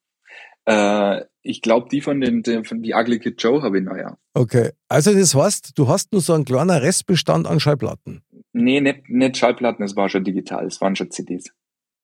Äh, 0.68 1.24
ich 1.40 1.62
glaube, 1.62 1.88
die 1.90 2.02
von 2.02 2.20
den, 2.20 2.42
den 2.42 2.64
von 2.64 2.82
die 2.82 2.92
Ugly 2.92 3.20
Kid 3.20 3.42
Joe 3.42 3.62
habe 3.62 3.78
ich 3.78 3.84
noch, 3.84 3.96
ja. 3.96 4.18
Okay. 4.34 4.72
Also 4.88 5.14
das 5.14 5.34
heißt, 5.34 5.78
du 5.78 5.88
hast 5.88 6.12
nur 6.12 6.20
so 6.20 6.34
einen 6.34 6.44
kleinen 6.44 6.76
Restbestand 6.76 7.46
an 7.46 7.58
Schallplatten. 7.58 8.22
Nee, 8.52 8.82
nicht, 8.82 9.08
nicht 9.08 9.38
Schallplatten, 9.38 9.82
es 9.82 9.96
war 9.96 10.10
schon 10.10 10.24
digital, 10.24 10.66
es 10.66 10.80
waren 10.82 10.94
schon 10.94 11.10
CDs. 11.10 11.52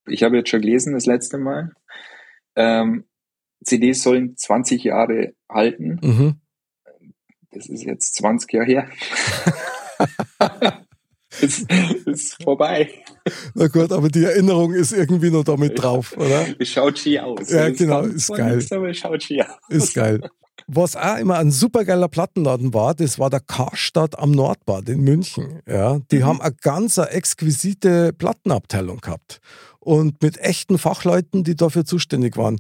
Ich 0.07 0.23
habe 0.23 0.39
jetzt 0.39 0.49
schon 0.49 0.63
gelesen 0.63 0.95
das 0.95 1.05
letzte 1.05 1.37
Mal. 1.37 1.73
Ähm, 2.57 3.05
CDs 3.63 4.03
sollen 4.03 4.35
20 4.35 4.83
Jahre 4.83 5.35
halten. 5.51 6.01
Mhm. 6.03 6.41
Das 7.51 7.69
ist 7.69 7.85
jetzt 7.85 8.15
20 8.15 8.51
Jahre 8.51 8.67
her. 8.67 8.89
ist, 11.41 11.67
ist 12.07 12.43
vorbei. 12.43 12.91
Na 13.55 13.67
gut, 13.69 13.93
aber 13.93 14.09
die 14.09 14.25
Erinnerung 14.25 14.73
ist 14.75 14.93
irgendwie 14.93 15.31
noch 15.31 15.45
damit 15.45 15.81
drauf, 15.81 16.17
oder? 16.17 16.47
Es 16.59 16.69
schaut 16.69 16.99
schier 16.99 17.27
aus. 17.27 17.51
Ja, 17.51 17.71
genau, 17.71 18.03
ist 18.03 18.29
geil. 18.29 18.65
Aber 18.71 18.91
es 18.91 18.99
schaut 18.99 19.23
schier 19.23 19.49
aus. 19.49 19.59
Ist 19.69 19.95
geil. 19.95 20.21
Was 20.67 20.97
auch 20.97 21.19
immer 21.19 21.39
ein 21.39 21.51
supergeiler 21.51 22.09
Plattenladen 22.09 22.73
war, 22.73 22.95
das 22.95 23.19
war 23.19 23.29
der 23.29 23.41
Karstadt 23.41 24.19
am 24.19 24.31
Nordbad 24.31 24.89
in 24.89 25.01
München. 25.01 25.61
Ja, 25.69 25.99
die 26.11 26.21
mhm. 26.21 26.25
haben 26.25 26.41
eine 26.41 26.55
ganz 26.61 26.99
eine 26.99 27.11
exquisite 27.11 28.13
Plattenabteilung 28.13 29.01
gehabt 29.01 29.41
und 29.81 30.23
mit 30.23 30.39
echten 30.39 30.79
Fachleuten, 30.79 31.45
die 31.45 31.57
dafür 31.57 31.85
zuständig 31.85 32.37
waren. 32.37 32.59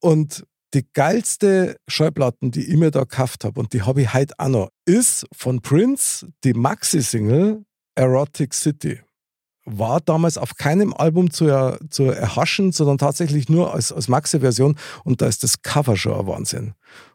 Und 0.00 0.44
die 0.74 0.84
geilste 0.92 1.76
Schallplatten, 1.86 2.50
die 2.50 2.64
ich 2.64 2.76
mir 2.76 2.90
da 2.90 3.00
gekauft 3.00 3.44
habe, 3.44 3.60
und 3.60 3.72
die 3.72 3.82
habe 3.82 4.02
ich 4.02 4.12
heute 4.12 4.34
auch 4.38 4.48
noch, 4.48 4.68
ist 4.84 5.26
von 5.32 5.60
Prince 5.60 6.28
die 6.42 6.54
Maxi-Single 6.54 7.64
Erotic 7.96 8.54
City. 8.54 9.00
War 9.64 10.00
damals 10.00 10.38
auf 10.38 10.54
keinem 10.54 10.94
Album 10.94 11.30
zu, 11.32 11.46
er, 11.46 11.80
zu 11.90 12.04
erhaschen, 12.04 12.70
sondern 12.70 12.98
tatsächlich 12.98 13.48
nur 13.48 13.74
als, 13.74 13.90
als 13.90 14.06
Maxi-Version. 14.06 14.76
Und 15.02 15.22
da 15.22 15.26
ist 15.26 15.42
das 15.42 15.62
Cover 15.62 15.96
schon 15.96 16.20
ein 16.20 16.26
Wahnsinn. 16.26 16.74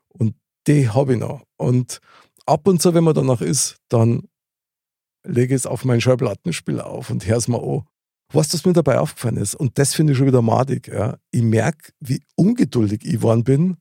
Und 0.10 0.36
die 0.68 0.90
habe 0.90 1.14
ich 1.14 1.20
noch. 1.20 1.44
Und 1.56 2.02
ab 2.46 2.68
und 2.68 2.82
zu, 2.82 2.94
wenn 2.94 3.06
man 3.06 3.14
danach 3.14 3.42
ist, 3.42 3.78
dann 3.88 4.28
lege 5.24 5.56
ich 5.56 5.62
es 5.62 5.66
auf 5.66 5.86
meinen 5.86 6.02
Schallplattenspieler 6.02 6.86
auf 6.86 7.10
und 7.10 7.26
höre 7.26 7.38
es 7.38 7.48
mal 7.48 7.62
an. 7.62 7.84
Was 8.34 8.50
das 8.50 8.66
mir 8.66 8.74
dabei 8.74 9.00
aufgefallen 9.00 9.38
ist, 9.38 9.56
und 9.56 9.78
das 9.78 9.94
finde 9.94 10.14
ich 10.14 10.18
schon 10.18 10.28
wieder 10.28 10.42
madig, 10.42 10.88
ja. 10.88 11.18
ich 11.32 11.42
merke, 11.42 11.92
wie 12.00 12.22
ungeduldig 12.36 13.04
ich 13.04 13.14
geworden 13.14 13.44
bin, 13.44 13.78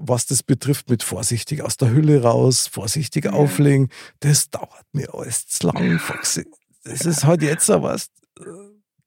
was 0.00 0.26
das 0.26 0.42
betrifft, 0.42 0.90
mit 0.90 1.02
vorsichtig 1.02 1.62
aus 1.62 1.76
der 1.76 1.90
Hülle 1.90 2.22
raus, 2.22 2.66
vorsichtig 2.66 3.26
ja. 3.26 3.32
auflegen. 3.32 3.88
Das 4.20 4.50
dauert 4.50 4.86
mir 4.92 5.14
alles 5.14 5.46
zu 5.46 5.66
lang. 5.66 6.00
Das 6.84 7.06
ist 7.06 7.24
halt 7.24 7.42
jetzt 7.42 7.66
so 7.66 7.82
was. 7.82 8.10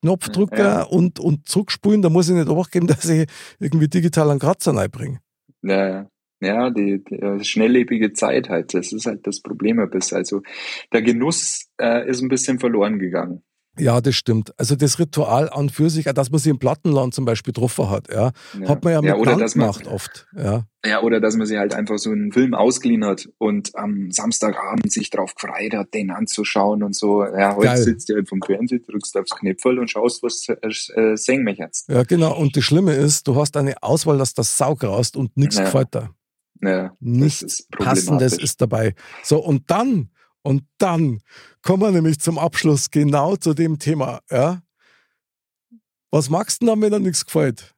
Knopfdrucker 0.01 0.57
ja. 0.57 0.83
und, 0.83 1.19
und 1.19 1.47
zurückspulen, 1.47 2.01
da 2.01 2.09
muss 2.09 2.29
ich 2.29 2.35
nicht 2.35 2.71
geben, 2.71 2.87
dass 2.87 3.07
ich 3.07 3.29
irgendwie 3.59 3.87
digital 3.87 4.29
einen 4.29 4.39
Kratzer 4.39 4.75
reinbringe. 4.75 5.19
Ja, 5.61 6.07
ja, 6.41 6.71
die, 6.71 7.03
die 7.03 7.15
äh, 7.15 7.43
schnelllebige 7.43 8.13
Zeit 8.13 8.49
halt, 8.49 8.73
das 8.73 8.91
ist 8.91 9.05
halt 9.05 9.27
das 9.27 9.41
Problem 9.41 9.79
ein 9.79 9.91
bisschen. 9.91 10.17
Also 10.17 10.41
der 10.91 11.03
Genuss 11.03 11.69
äh, 11.79 12.09
ist 12.09 12.21
ein 12.21 12.29
bisschen 12.29 12.59
verloren 12.59 12.97
gegangen. 12.97 13.43
Ja, 13.79 14.01
das 14.01 14.15
stimmt. 14.15 14.53
Also 14.57 14.75
das 14.75 14.99
Ritual 14.99 15.49
an 15.49 15.69
für 15.69 15.89
sich, 15.89 16.03
dass 16.05 16.29
man 16.29 16.39
sich 16.39 16.49
im 16.49 16.59
Plattenland 16.59 17.13
zum 17.13 17.23
Beispiel 17.23 17.53
getroffen 17.53 17.89
hat, 17.89 18.11
ja, 18.13 18.31
ja. 18.59 18.67
hat 18.67 18.83
man 18.83 18.93
ja 18.93 19.01
mit 19.01 19.09
ja, 19.09 19.15
oder 19.15 19.37
dass 19.37 19.53
gemacht 19.53 19.85
man, 19.85 19.93
oft. 19.93 20.27
Ja. 20.35 20.65
ja, 20.85 21.01
oder 21.01 21.21
dass 21.21 21.37
man 21.37 21.47
sich 21.47 21.57
halt 21.57 21.73
einfach 21.73 21.97
so 21.97 22.11
einen 22.11 22.33
Film 22.33 22.53
ausgeliehen 22.53 23.05
hat 23.05 23.29
und 23.37 23.73
am 23.75 24.11
Samstagabend 24.11 24.91
sich 24.91 25.09
darauf 25.09 25.35
gefreut 25.35 25.73
hat, 25.73 25.93
den 25.93 26.11
anzuschauen 26.11 26.83
und 26.83 26.95
so. 26.95 27.23
Ja, 27.23 27.55
heute 27.55 27.67
Geil. 27.67 27.77
sitzt 27.77 28.09
du 28.09 28.15
halt 28.15 28.27
vom 28.27 28.41
Fernseher, 28.41 28.79
drückst 28.79 29.15
aufs 29.15 29.31
Knöpfel 29.31 29.79
und 29.79 29.89
schaust, 29.89 30.21
was 30.21 30.47
äh, 30.49 30.55
äh 30.99 31.15
singen 31.15 31.45
möchtest. 31.45 31.87
Ja, 31.87 32.03
genau. 32.03 32.37
Und 32.37 32.57
das 32.57 32.65
Schlimme 32.65 32.93
ist, 32.93 33.27
du 33.27 33.35
hast 33.37 33.55
eine 33.55 33.81
Auswahl, 33.81 34.17
dass 34.17 34.33
das 34.33 34.57
Saug 34.57 34.83
raust 34.83 35.15
und 35.15 35.37
nichts 35.37 35.57
ja. 35.57 35.63
gefällt 35.63 35.93
dir. 35.93 36.09
Ja, 36.61 36.95
Nichts 36.99 37.67
Passendes 37.71 38.37
ist 38.37 38.61
dabei. 38.61 38.93
So, 39.23 39.43
und 39.43 39.71
dann 39.71 40.11
und 40.43 40.63
dann 40.77 41.21
kommen 41.61 41.83
wir 41.83 41.91
nämlich 41.91 42.19
zum 42.19 42.37
Abschluss 42.37 42.89
genau 42.89 43.35
zu 43.35 43.53
dem 43.53 43.79
Thema. 43.79 44.21
Ja? 44.29 44.61
Was 46.11 46.29
magst 46.29 46.61
du 46.61 46.65
dann, 46.65 46.81
wenn 46.81 46.91
dir 46.91 46.99
nichts 46.99 47.25
gefällt? 47.25 47.73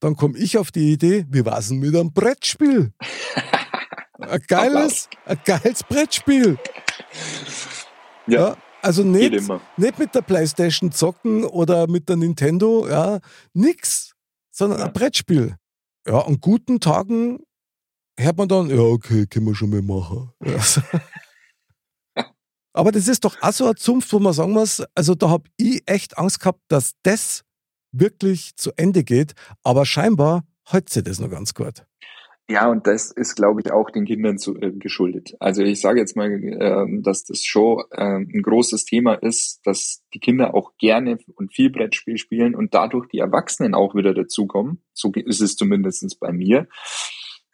Dann 0.00 0.16
komme 0.16 0.38
ich 0.38 0.56
auf 0.58 0.70
die 0.70 0.92
Idee, 0.92 1.26
wie 1.28 1.44
war's 1.44 1.68
denn 1.68 1.78
mit 1.78 1.94
einem 1.94 2.12
Brettspiel? 2.12 2.92
ein 4.18 4.42
geiles, 4.46 5.08
ein 5.26 5.40
geiles 5.44 5.82
Brettspiel. 5.82 6.58
Ja. 8.26 8.50
ja 8.50 8.56
also 8.80 9.02
nicht, 9.02 9.32
nicht 9.76 9.98
mit 9.98 10.14
der 10.14 10.22
Playstation 10.22 10.92
zocken 10.92 11.44
oder 11.44 11.88
mit 11.88 12.08
der 12.08 12.16
Nintendo, 12.16 12.88
ja, 12.88 13.18
nix, 13.52 14.14
sondern 14.50 14.78
ja. 14.78 14.86
ein 14.86 14.92
Brettspiel. 14.92 15.56
Ja, 16.06 16.20
an 16.20 16.40
guten 16.40 16.80
Tagen 16.80 17.40
hört 18.18 18.36
man 18.38 18.48
dann, 18.48 18.70
ja, 18.70 18.78
okay, 18.78 19.26
können 19.26 19.46
wir 19.46 19.54
schon 19.54 19.70
mal 19.70 19.82
machen. 19.82 20.30
Ja. 20.44 20.58
Aber 22.78 22.92
das 22.92 23.08
ist 23.08 23.24
doch 23.24 23.34
auch 23.42 23.50
so 23.50 23.66
ein 23.66 23.74
Zunft, 23.74 24.12
wo 24.12 24.20
man 24.20 24.32
sagen 24.32 24.52
muss, 24.52 24.84
also 24.94 25.16
da 25.16 25.30
habe 25.30 25.50
ich 25.56 25.82
echt 25.86 26.16
Angst 26.16 26.38
gehabt, 26.38 26.60
dass 26.68 26.92
das 27.02 27.42
wirklich 27.90 28.54
zu 28.54 28.70
Ende 28.76 29.02
geht. 29.02 29.32
Aber 29.64 29.84
scheinbar 29.84 30.44
hält 30.64 30.88
sich 30.88 31.02
das 31.02 31.18
noch 31.18 31.28
ganz 31.28 31.54
gut. 31.54 31.84
Ja, 32.48 32.70
und 32.70 32.86
das 32.86 33.10
ist, 33.10 33.34
glaube 33.34 33.62
ich, 33.62 33.72
auch 33.72 33.90
den 33.90 34.04
Kindern 34.04 34.38
zu, 34.38 34.54
äh, 34.60 34.70
geschuldet. 34.70 35.34
Also 35.40 35.62
ich 35.62 35.80
sage 35.80 35.98
jetzt 35.98 36.14
mal, 36.14 36.30
äh, 36.30 37.02
dass 37.02 37.24
das 37.24 37.42
schon 37.42 37.82
äh, 37.90 38.20
ein 38.20 38.42
großes 38.42 38.84
Thema 38.84 39.14
ist, 39.14 39.60
dass 39.66 40.04
die 40.14 40.20
Kinder 40.20 40.54
auch 40.54 40.76
gerne 40.78 41.18
und 41.34 41.52
viel 41.52 41.70
Brettspiel 41.70 42.16
spielen 42.16 42.54
und 42.54 42.74
dadurch 42.74 43.08
die 43.08 43.18
Erwachsenen 43.18 43.74
auch 43.74 43.96
wieder 43.96 44.14
dazukommen. 44.14 44.84
So 44.94 45.10
ist 45.16 45.40
es 45.40 45.56
zumindestens 45.56 46.14
bei 46.14 46.30
mir. 46.30 46.68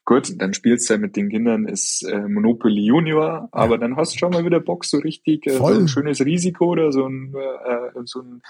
Gut, 0.06 0.34
dann 0.36 0.52
spielst 0.52 0.88
du 0.88 0.94
ja 0.94 0.98
mit 0.98 1.16
den 1.16 1.30
Kindern 1.30 1.66
ist 1.66 2.02
äh, 2.02 2.28
Monopoly 2.28 2.84
Junior, 2.84 3.48
aber 3.52 3.78
dann 3.78 3.96
hast 3.96 4.14
du 4.14 4.18
schon 4.18 4.32
mal 4.32 4.44
wieder 4.44 4.60
Bock, 4.60 4.84
so 4.84 4.98
richtig 4.98 5.46
äh, 5.46 5.56
so 5.56 5.64
ein 5.66 5.88
schönes 5.88 6.20
Risiko 6.20 6.66
oder 6.66 6.92
so 6.92 7.06
ein, 7.06 7.34
äh, 7.34 8.00
so 8.04 8.20
ein 8.20 8.42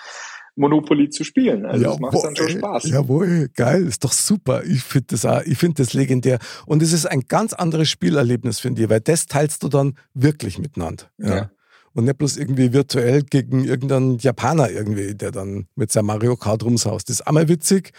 Monopoly 0.56 1.10
zu 1.10 1.22
spielen. 1.22 1.64
Also 1.64 1.84
das 1.84 2.00
macht 2.00 2.24
dann 2.24 2.34
schon 2.34 2.48
Spaß. 2.48 2.88
Jawohl, 2.88 3.50
geil, 3.54 3.86
ist 3.86 4.02
doch 4.02 4.12
super. 4.12 4.64
Ich 4.64 4.82
finde 4.82 5.06
das 5.10 5.24
auch, 5.24 5.42
ich 5.42 5.56
finde 5.56 5.82
das 5.82 5.94
legendär. 5.94 6.40
Und 6.66 6.82
es 6.82 6.92
ist 6.92 7.06
ein 7.06 7.22
ganz 7.28 7.52
anderes 7.52 7.88
Spielerlebnis, 7.88 8.58
finde 8.58 8.82
ich, 8.82 8.88
weil 8.88 9.00
das 9.00 9.26
teilst 9.26 9.62
du 9.62 9.68
dann 9.68 9.94
wirklich 10.12 10.58
miteinander. 10.58 11.04
Ja. 11.18 11.36
ja. 11.36 11.50
Und 11.92 12.06
nicht 12.06 12.18
bloß 12.18 12.36
irgendwie 12.36 12.72
virtuell 12.72 13.22
gegen 13.22 13.62
irgendeinen 13.62 14.18
Japaner 14.18 14.70
irgendwie, 14.70 15.14
der 15.14 15.30
dann 15.30 15.68
mit 15.76 15.92
seinem 15.92 16.06
Mario 16.06 16.36
Kart 16.36 16.64
rumsaust. 16.64 17.08
Das 17.08 17.20
ist 17.20 17.26
einmal 17.28 17.48
witzig, 17.48 17.92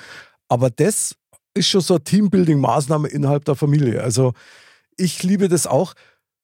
aber 0.49 0.69
das 0.69 1.15
ist 1.55 1.69
schon 1.69 1.81
so 1.81 1.95
eine 1.95 2.03
Teambuilding-Maßnahme 2.03 3.07
innerhalb 3.07 3.45
der 3.45 3.55
Familie. 3.55 4.03
Also 4.03 4.33
ich 4.97 5.23
liebe 5.23 5.47
das 5.47 5.65
auch. 5.65 5.93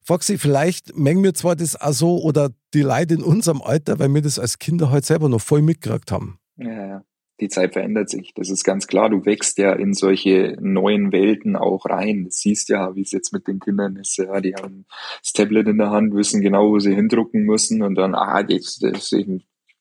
Foxy, 0.04 0.38
vielleicht 0.40 0.98
mengen 0.98 1.24
wir 1.24 1.34
zwar 1.36 1.56
das 1.56 1.80
auch 1.80 1.92
so 1.92 2.18
oder 2.22 2.50
die 2.74 2.82
Leute 2.82 3.14
in 3.14 3.24
unserem 3.24 3.62
Alter, 3.62 4.00
weil 4.00 4.14
wir 4.14 4.22
das 4.22 4.40
als 4.40 4.58
Kinder 4.58 4.90
halt 4.90 5.06
selber 5.06 5.30
noch 5.30 5.42
voll 5.42 5.62
mitgekriegt 5.62 6.12
haben. 6.12 6.40
Ja, 6.58 6.88
ja. 6.88 7.04
Die 7.40 7.50
Zeit 7.50 7.74
verändert 7.74 8.10
sich. 8.10 8.34
Das 8.36 8.52
ist 8.52 8.64
ganz 8.64 8.86
klar. 8.86 9.10
Du 9.10 9.26
wächst 9.26 9.58
ja 9.58 9.74
in 9.74 9.94
solche 9.94 10.58
neuen 10.60 11.12
Welten 11.12 11.56
auch 11.56 11.86
rein. 11.88 12.26
Du 12.26 12.30
siehst 12.30 12.70
ja, 12.70 12.96
wie 12.96 13.02
es 13.02 13.12
jetzt 13.12 13.34
mit 13.34 13.48
den 13.48 13.60
Kindern 13.60 13.96
ist. 13.96 14.18
Ja, 14.18 14.40
die 14.42 14.54
haben 14.54 14.86
das 15.24 15.34
Tablet 15.34 15.68
in 15.68 15.80
der 15.80 15.90
Hand, 15.90 16.14
wissen 16.14 16.42
genau, 16.42 16.70
wo 16.70 16.80
sie 16.80 16.94
hindrucken 16.94 17.42
müssen 17.44 17.82
und 17.82 17.96
dann, 17.96 18.14
ah, 18.14 18.46
jetzt, 18.48 18.84
das, 18.84 19.12
ich 19.12 19.28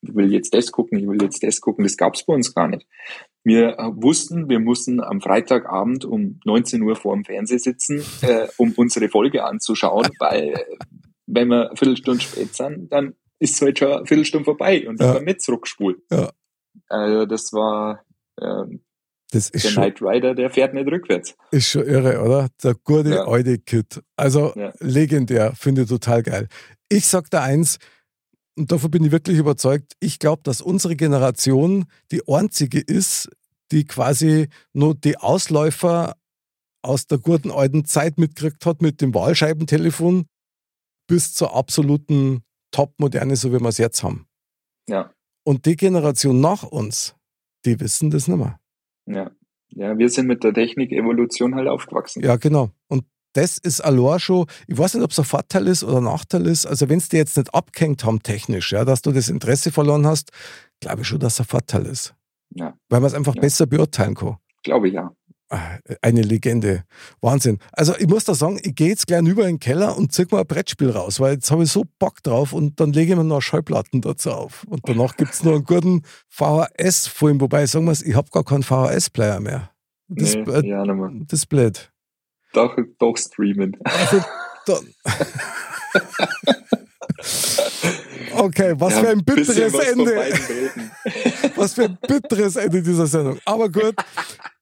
will 0.00 0.32
jetzt 0.32 0.54
das 0.54 0.72
gucken, 0.72 0.98
ich 0.98 1.06
will 1.06 1.22
jetzt 1.22 1.42
das 1.42 1.60
gucken. 1.60 1.84
Das 1.84 1.98
gab's 1.98 2.24
bei 2.24 2.32
uns 2.32 2.54
gar 2.54 2.68
nicht. 2.68 2.86
Wir 3.50 3.76
wussten, 3.96 4.48
wir 4.48 4.60
mussten 4.60 5.00
am 5.00 5.20
Freitagabend 5.20 6.04
um 6.04 6.38
19 6.44 6.82
Uhr 6.82 6.94
vor 6.94 7.16
dem 7.16 7.24
Fernseher 7.24 7.58
sitzen, 7.58 8.00
äh, 8.22 8.46
um 8.58 8.72
unsere 8.76 9.08
Folge 9.08 9.44
anzuschauen, 9.44 10.08
weil 10.20 10.54
wenn 11.26 11.48
wir 11.48 11.70
eine 11.70 11.76
Viertelstunde 11.76 12.20
spät 12.20 12.54
sind, 12.54 12.92
dann 12.92 13.14
ist 13.40 13.56
es 13.56 13.62
halt 13.62 13.80
schon 13.80 13.92
eine 13.92 14.06
Viertelstunde 14.06 14.44
vorbei 14.44 14.88
und 14.88 15.00
dann 15.00 15.16
ja. 15.16 15.22
nicht 15.22 15.42
zurückspulen. 15.42 16.00
Ja. 16.12 16.30
Also 16.88 17.26
das 17.26 17.52
war 17.52 18.04
ähm, 18.40 18.84
das 19.32 19.50
ist 19.50 19.64
der 19.64 19.70
schon, 19.70 19.82
Knight 19.82 20.00
Rider, 20.00 20.34
der 20.36 20.50
fährt 20.50 20.72
nicht 20.72 20.86
rückwärts. 20.86 21.34
Ist 21.50 21.70
schon 21.70 21.86
irre, 21.86 22.20
oder? 22.20 22.48
Der 22.62 22.74
gute 22.84 23.10
ja. 23.10 23.26
alte 23.26 23.58
Kid. 23.58 24.00
Also 24.16 24.52
ja. 24.54 24.72
legendär, 24.78 25.54
finde 25.56 25.82
ich 25.82 25.88
total 25.88 26.22
geil. 26.22 26.46
Ich 26.88 27.06
sag 27.06 27.30
da 27.30 27.42
eins, 27.42 27.78
und 28.56 28.70
davon 28.70 28.90
bin 28.90 29.04
ich 29.04 29.10
wirklich 29.10 29.38
überzeugt, 29.38 29.94
ich 30.00 30.18
glaube, 30.18 30.42
dass 30.44 30.60
unsere 30.60 30.94
Generation 30.94 31.86
die 32.12 32.22
einzige 32.28 32.80
ist, 32.80 33.28
die 33.72 33.84
quasi 33.84 34.48
nur 34.72 34.94
die 34.94 35.16
Ausläufer 35.16 36.16
aus 36.82 37.06
der 37.06 37.18
guten 37.18 37.50
alten 37.50 37.84
Zeit 37.84 38.18
mitgekriegt 38.18 38.64
hat 38.66 38.82
mit 38.82 39.00
dem 39.00 39.14
Wahlscheibentelefon 39.14 40.26
bis 41.06 41.34
zur 41.34 41.54
absoluten 41.54 42.42
Top-Moderne, 42.72 43.36
so 43.36 43.52
wie 43.52 43.60
wir 43.60 43.68
es 43.68 43.78
jetzt 43.78 44.02
haben. 44.02 44.26
Ja. 44.88 45.12
Und 45.44 45.66
die 45.66 45.76
Generation 45.76 46.40
nach 46.40 46.62
uns, 46.62 47.14
die 47.64 47.78
wissen 47.80 48.10
das 48.10 48.28
nicht 48.28 48.36
mehr. 48.36 48.60
Ja. 49.06 49.30
Ja, 49.72 49.96
wir 49.98 50.08
sind 50.08 50.26
mit 50.26 50.42
der 50.42 50.52
Technik-Evolution 50.52 51.54
halt 51.54 51.68
aufgewachsen. 51.68 52.22
Ja, 52.24 52.36
genau. 52.36 52.70
Und 52.88 53.04
das 53.34 53.58
ist 53.58 53.80
allein 53.80 54.18
schon, 54.18 54.46
ich 54.66 54.76
weiß 54.76 54.94
nicht, 54.94 55.04
ob 55.04 55.12
es 55.12 55.18
ein 55.18 55.24
Vorteil 55.24 55.68
ist 55.68 55.84
oder 55.84 55.98
ein 55.98 56.04
Nachteil 56.04 56.46
ist. 56.46 56.66
Also, 56.66 56.88
wenn 56.88 56.98
es 56.98 57.08
dir 57.08 57.18
jetzt 57.18 57.36
nicht 57.36 57.54
abgehängt 57.54 58.04
haben 58.04 58.22
technisch, 58.22 58.72
ja, 58.72 58.84
dass 58.84 59.02
du 59.02 59.12
das 59.12 59.28
Interesse 59.28 59.70
verloren 59.70 60.06
hast, 60.06 60.32
glaube 60.80 61.02
ich 61.02 61.08
schon, 61.08 61.20
dass 61.20 61.34
es 61.34 61.40
ein 61.40 61.46
Vorteil 61.46 61.86
ist. 61.86 62.14
Ja. 62.50 62.74
Weil 62.88 63.00
man 63.00 63.08
es 63.08 63.14
einfach 63.14 63.34
ja. 63.34 63.40
besser 63.40 63.66
beurteilen 63.66 64.14
kann. 64.14 64.36
Glaube 64.62 64.88
ich, 64.88 64.94
ja. 64.94 65.12
Ah, 65.52 65.78
eine 66.00 66.22
Legende. 66.22 66.84
Wahnsinn. 67.20 67.58
Also 67.72 67.96
ich 67.98 68.06
muss 68.06 68.24
da 68.24 68.34
sagen, 68.34 68.60
ich 68.62 68.72
gehe 68.76 68.90
jetzt 68.90 69.08
gleich 69.08 69.26
über 69.26 69.42
in 69.42 69.56
den 69.56 69.58
Keller 69.58 69.96
und 69.96 70.12
zieh 70.12 70.24
mal 70.30 70.42
ein 70.42 70.46
Brettspiel 70.46 70.90
raus, 70.90 71.18
weil 71.18 71.34
jetzt 71.34 71.50
habe 71.50 71.64
ich 71.64 71.72
so 71.72 71.84
Bock 71.98 72.22
drauf 72.22 72.52
und 72.52 72.78
dann 72.78 72.92
lege 72.92 73.12
ich 73.12 73.18
mir 73.18 73.24
noch 73.24 73.40
Schallplatten 73.40 74.00
dazu 74.00 74.30
auf. 74.30 74.62
Und 74.68 74.88
danach 74.88 75.16
gibt 75.16 75.32
es 75.32 75.42
noch 75.42 75.54
einen 75.54 75.64
guten 75.64 76.02
VHS-Film, 76.28 77.40
wobei 77.40 77.66
sagen 77.66 77.86
wir 77.86 77.92
ich 77.92 78.14
habe 78.14 78.30
gar 78.30 78.44
keinen 78.44 78.62
VHS-Player 78.62 79.40
mehr. 79.40 79.70
Das, 80.06 80.36
nee, 80.36 80.42
äh, 80.42 80.66
ja, 80.68 80.84
das 80.84 81.40
ist 81.40 81.46
blöd. 81.46 81.90
Doch, 82.52 82.76
doch 83.00 83.16
streamen. 83.16 83.76
Also, 83.82 84.22
okay, 88.34 88.74
was 88.76 88.94
ja, 88.94 89.00
für 89.00 89.08
ein 89.10 89.24
bitteres 89.24 89.74
Ende. 89.74 90.12
was 91.56 91.74
für 91.74 91.84
ein 91.84 91.98
bitteres 92.06 92.56
Ende 92.56 92.82
dieser 92.82 93.06
Sendung. 93.06 93.38
Aber 93.44 93.68
gut, 93.68 93.94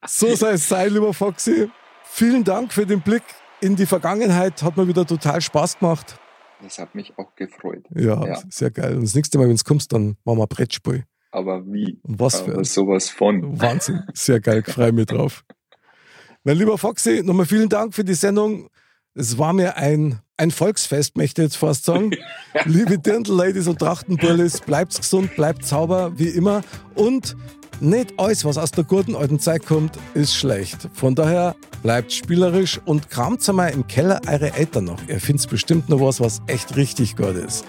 so 0.07 0.35
sei 0.35 0.53
es 0.53 0.69
sein, 0.69 0.93
lieber 0.93 1.13
Foxy. 1.15 1.71
Vielen 2.05 2.45
Dank 2.45 2.73
für 2.73 2.87
den 2.87 3.01
Blick 3.01 3.23
in 3.61 3.77
die 3.77 3.87
Vergangenheit. 3.87 4.63
Hat 4.63 4.77
mir 4.77 4.89
wieder 4.89 5.07
total 5.07 5.41
Spaß 5.41 5.79
gemacht. 5.79 6.19
Das 6.63 6.79
hat 6.79 6.95
mich 6.95 7.17
auch 7.17 7.35
gefreut. 7.37 7.85
Ja, 7.95 8.25
ja. 8.25 8.43
sehr 8.49 8.71
geil. 8.71 8.97
Und 8.97 9.03
das 9.03 9.15
nächste 9.15 9.39
Mal, 9.39 9.49
wenn 9.49 9.55
es 9.55 9.65
kommst, 9.65 9.93
dann 9.93 10.17
machen 10.25 10.39
wir 10.39 10.47
Brettspiel. 10.47 11.05
Aber 11.31 11.65
wie? 11.67 12.01
Und 12.03 12.19
was 12.19 12.41
für 12.41 12.55
Aber 12.55 12.65
sowas 12.65 13.11
von. 13.11 13.61
Wahnsinn. 13.61 14.03
Sehr 14.15 14.41
geil. 14.41 14.65
Freue 14.67 14.93
mich 14.93 15.07
drauf. 15.07 15.45
Mein 16.45 16.57
lieber 16.57 16.79
Foxy, 16.79 17.23
nochmal 17.23 17.47
vielen 17.47 17.69
Dank 17.69 17.95
für 17.95 18.05
die 18.05 18.15
Sendung. 18.15 18.71
Es 19.15 19.39
war 19.39 19.53
mir 19.53 19.77
ein, 19.77 20.21
ein 20.39 20.51
Volksfest, 20.51 21.17
möchte 21.17 21.43
ich 21.43 21.47
jetzt 21.49 21.57
fast 21.57 21.85
sagen. 21.85 22.13
Liebe 22.65 22.99
Dirndl-Ladies 22.99 23.69
und 23.69 23.79
Trachtenbullis, 23.79 24.61
bleibt 24.61 24.97
gesund, 24.97 25.35
bleibt 25.37 25.67
sauber, 25.67 26.13
wie 26.17 26.29
immer. 26.29 26.63
Und 26.95 27.37
nicht 27.81 28.15
alles, 28.17 28.45
was 28.45 28.57
aus 28.57 28.71
der 28.71 28.85
guten 28.85 29.15
alten 29.15 29.39
Zeit 29.39 29.67
kommt, 29.67 29.99
ist 30.15 30.35
schlecht. 30.35 30.89
Von 30.95 31.15
daher 31.15 31.55
bleibt 31.83 32.13
spielerisch 32.13 32.81
und 32.87 33.11
kramt 33.11 33.47
einmal 33.49 33.73
im 33.73 33.87
Keller 33.87 34.21
eure 34.27 34.53
Eltern 34.55 34.85
noch. 34.85 35.01
Ihr 35.09 35.21
findet 35.21 35.49
bestimmt 35.49 35.89
noch 35.89 36.01
was, 36.01 36.21
was 36.21 36.41
echt 36.47 36.77
richtig 36.77 37.17
gut 37.17 37.37
ist. 37.37 37.65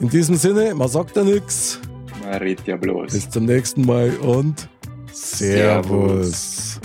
In 0.00 0.08
diesem 0.08 0.36
Sinne, 0.36 0.74
man 0.74 0.88
sagt 0.88 1.16
ja 1.16 1.24
nichts. 1.24 1.80
Man 2.22 2.34
redet 2.34 2.66
ja 2.66 2.76
bloß. 2.76 3.12
Bis 3.12 3.30
zum 3.30 3.44
nächsten 3.44 3.84
Mal 3.84 4.10
und 4.16 4.68
Servus. 5.12 6.78
Servus. 6.78 6.80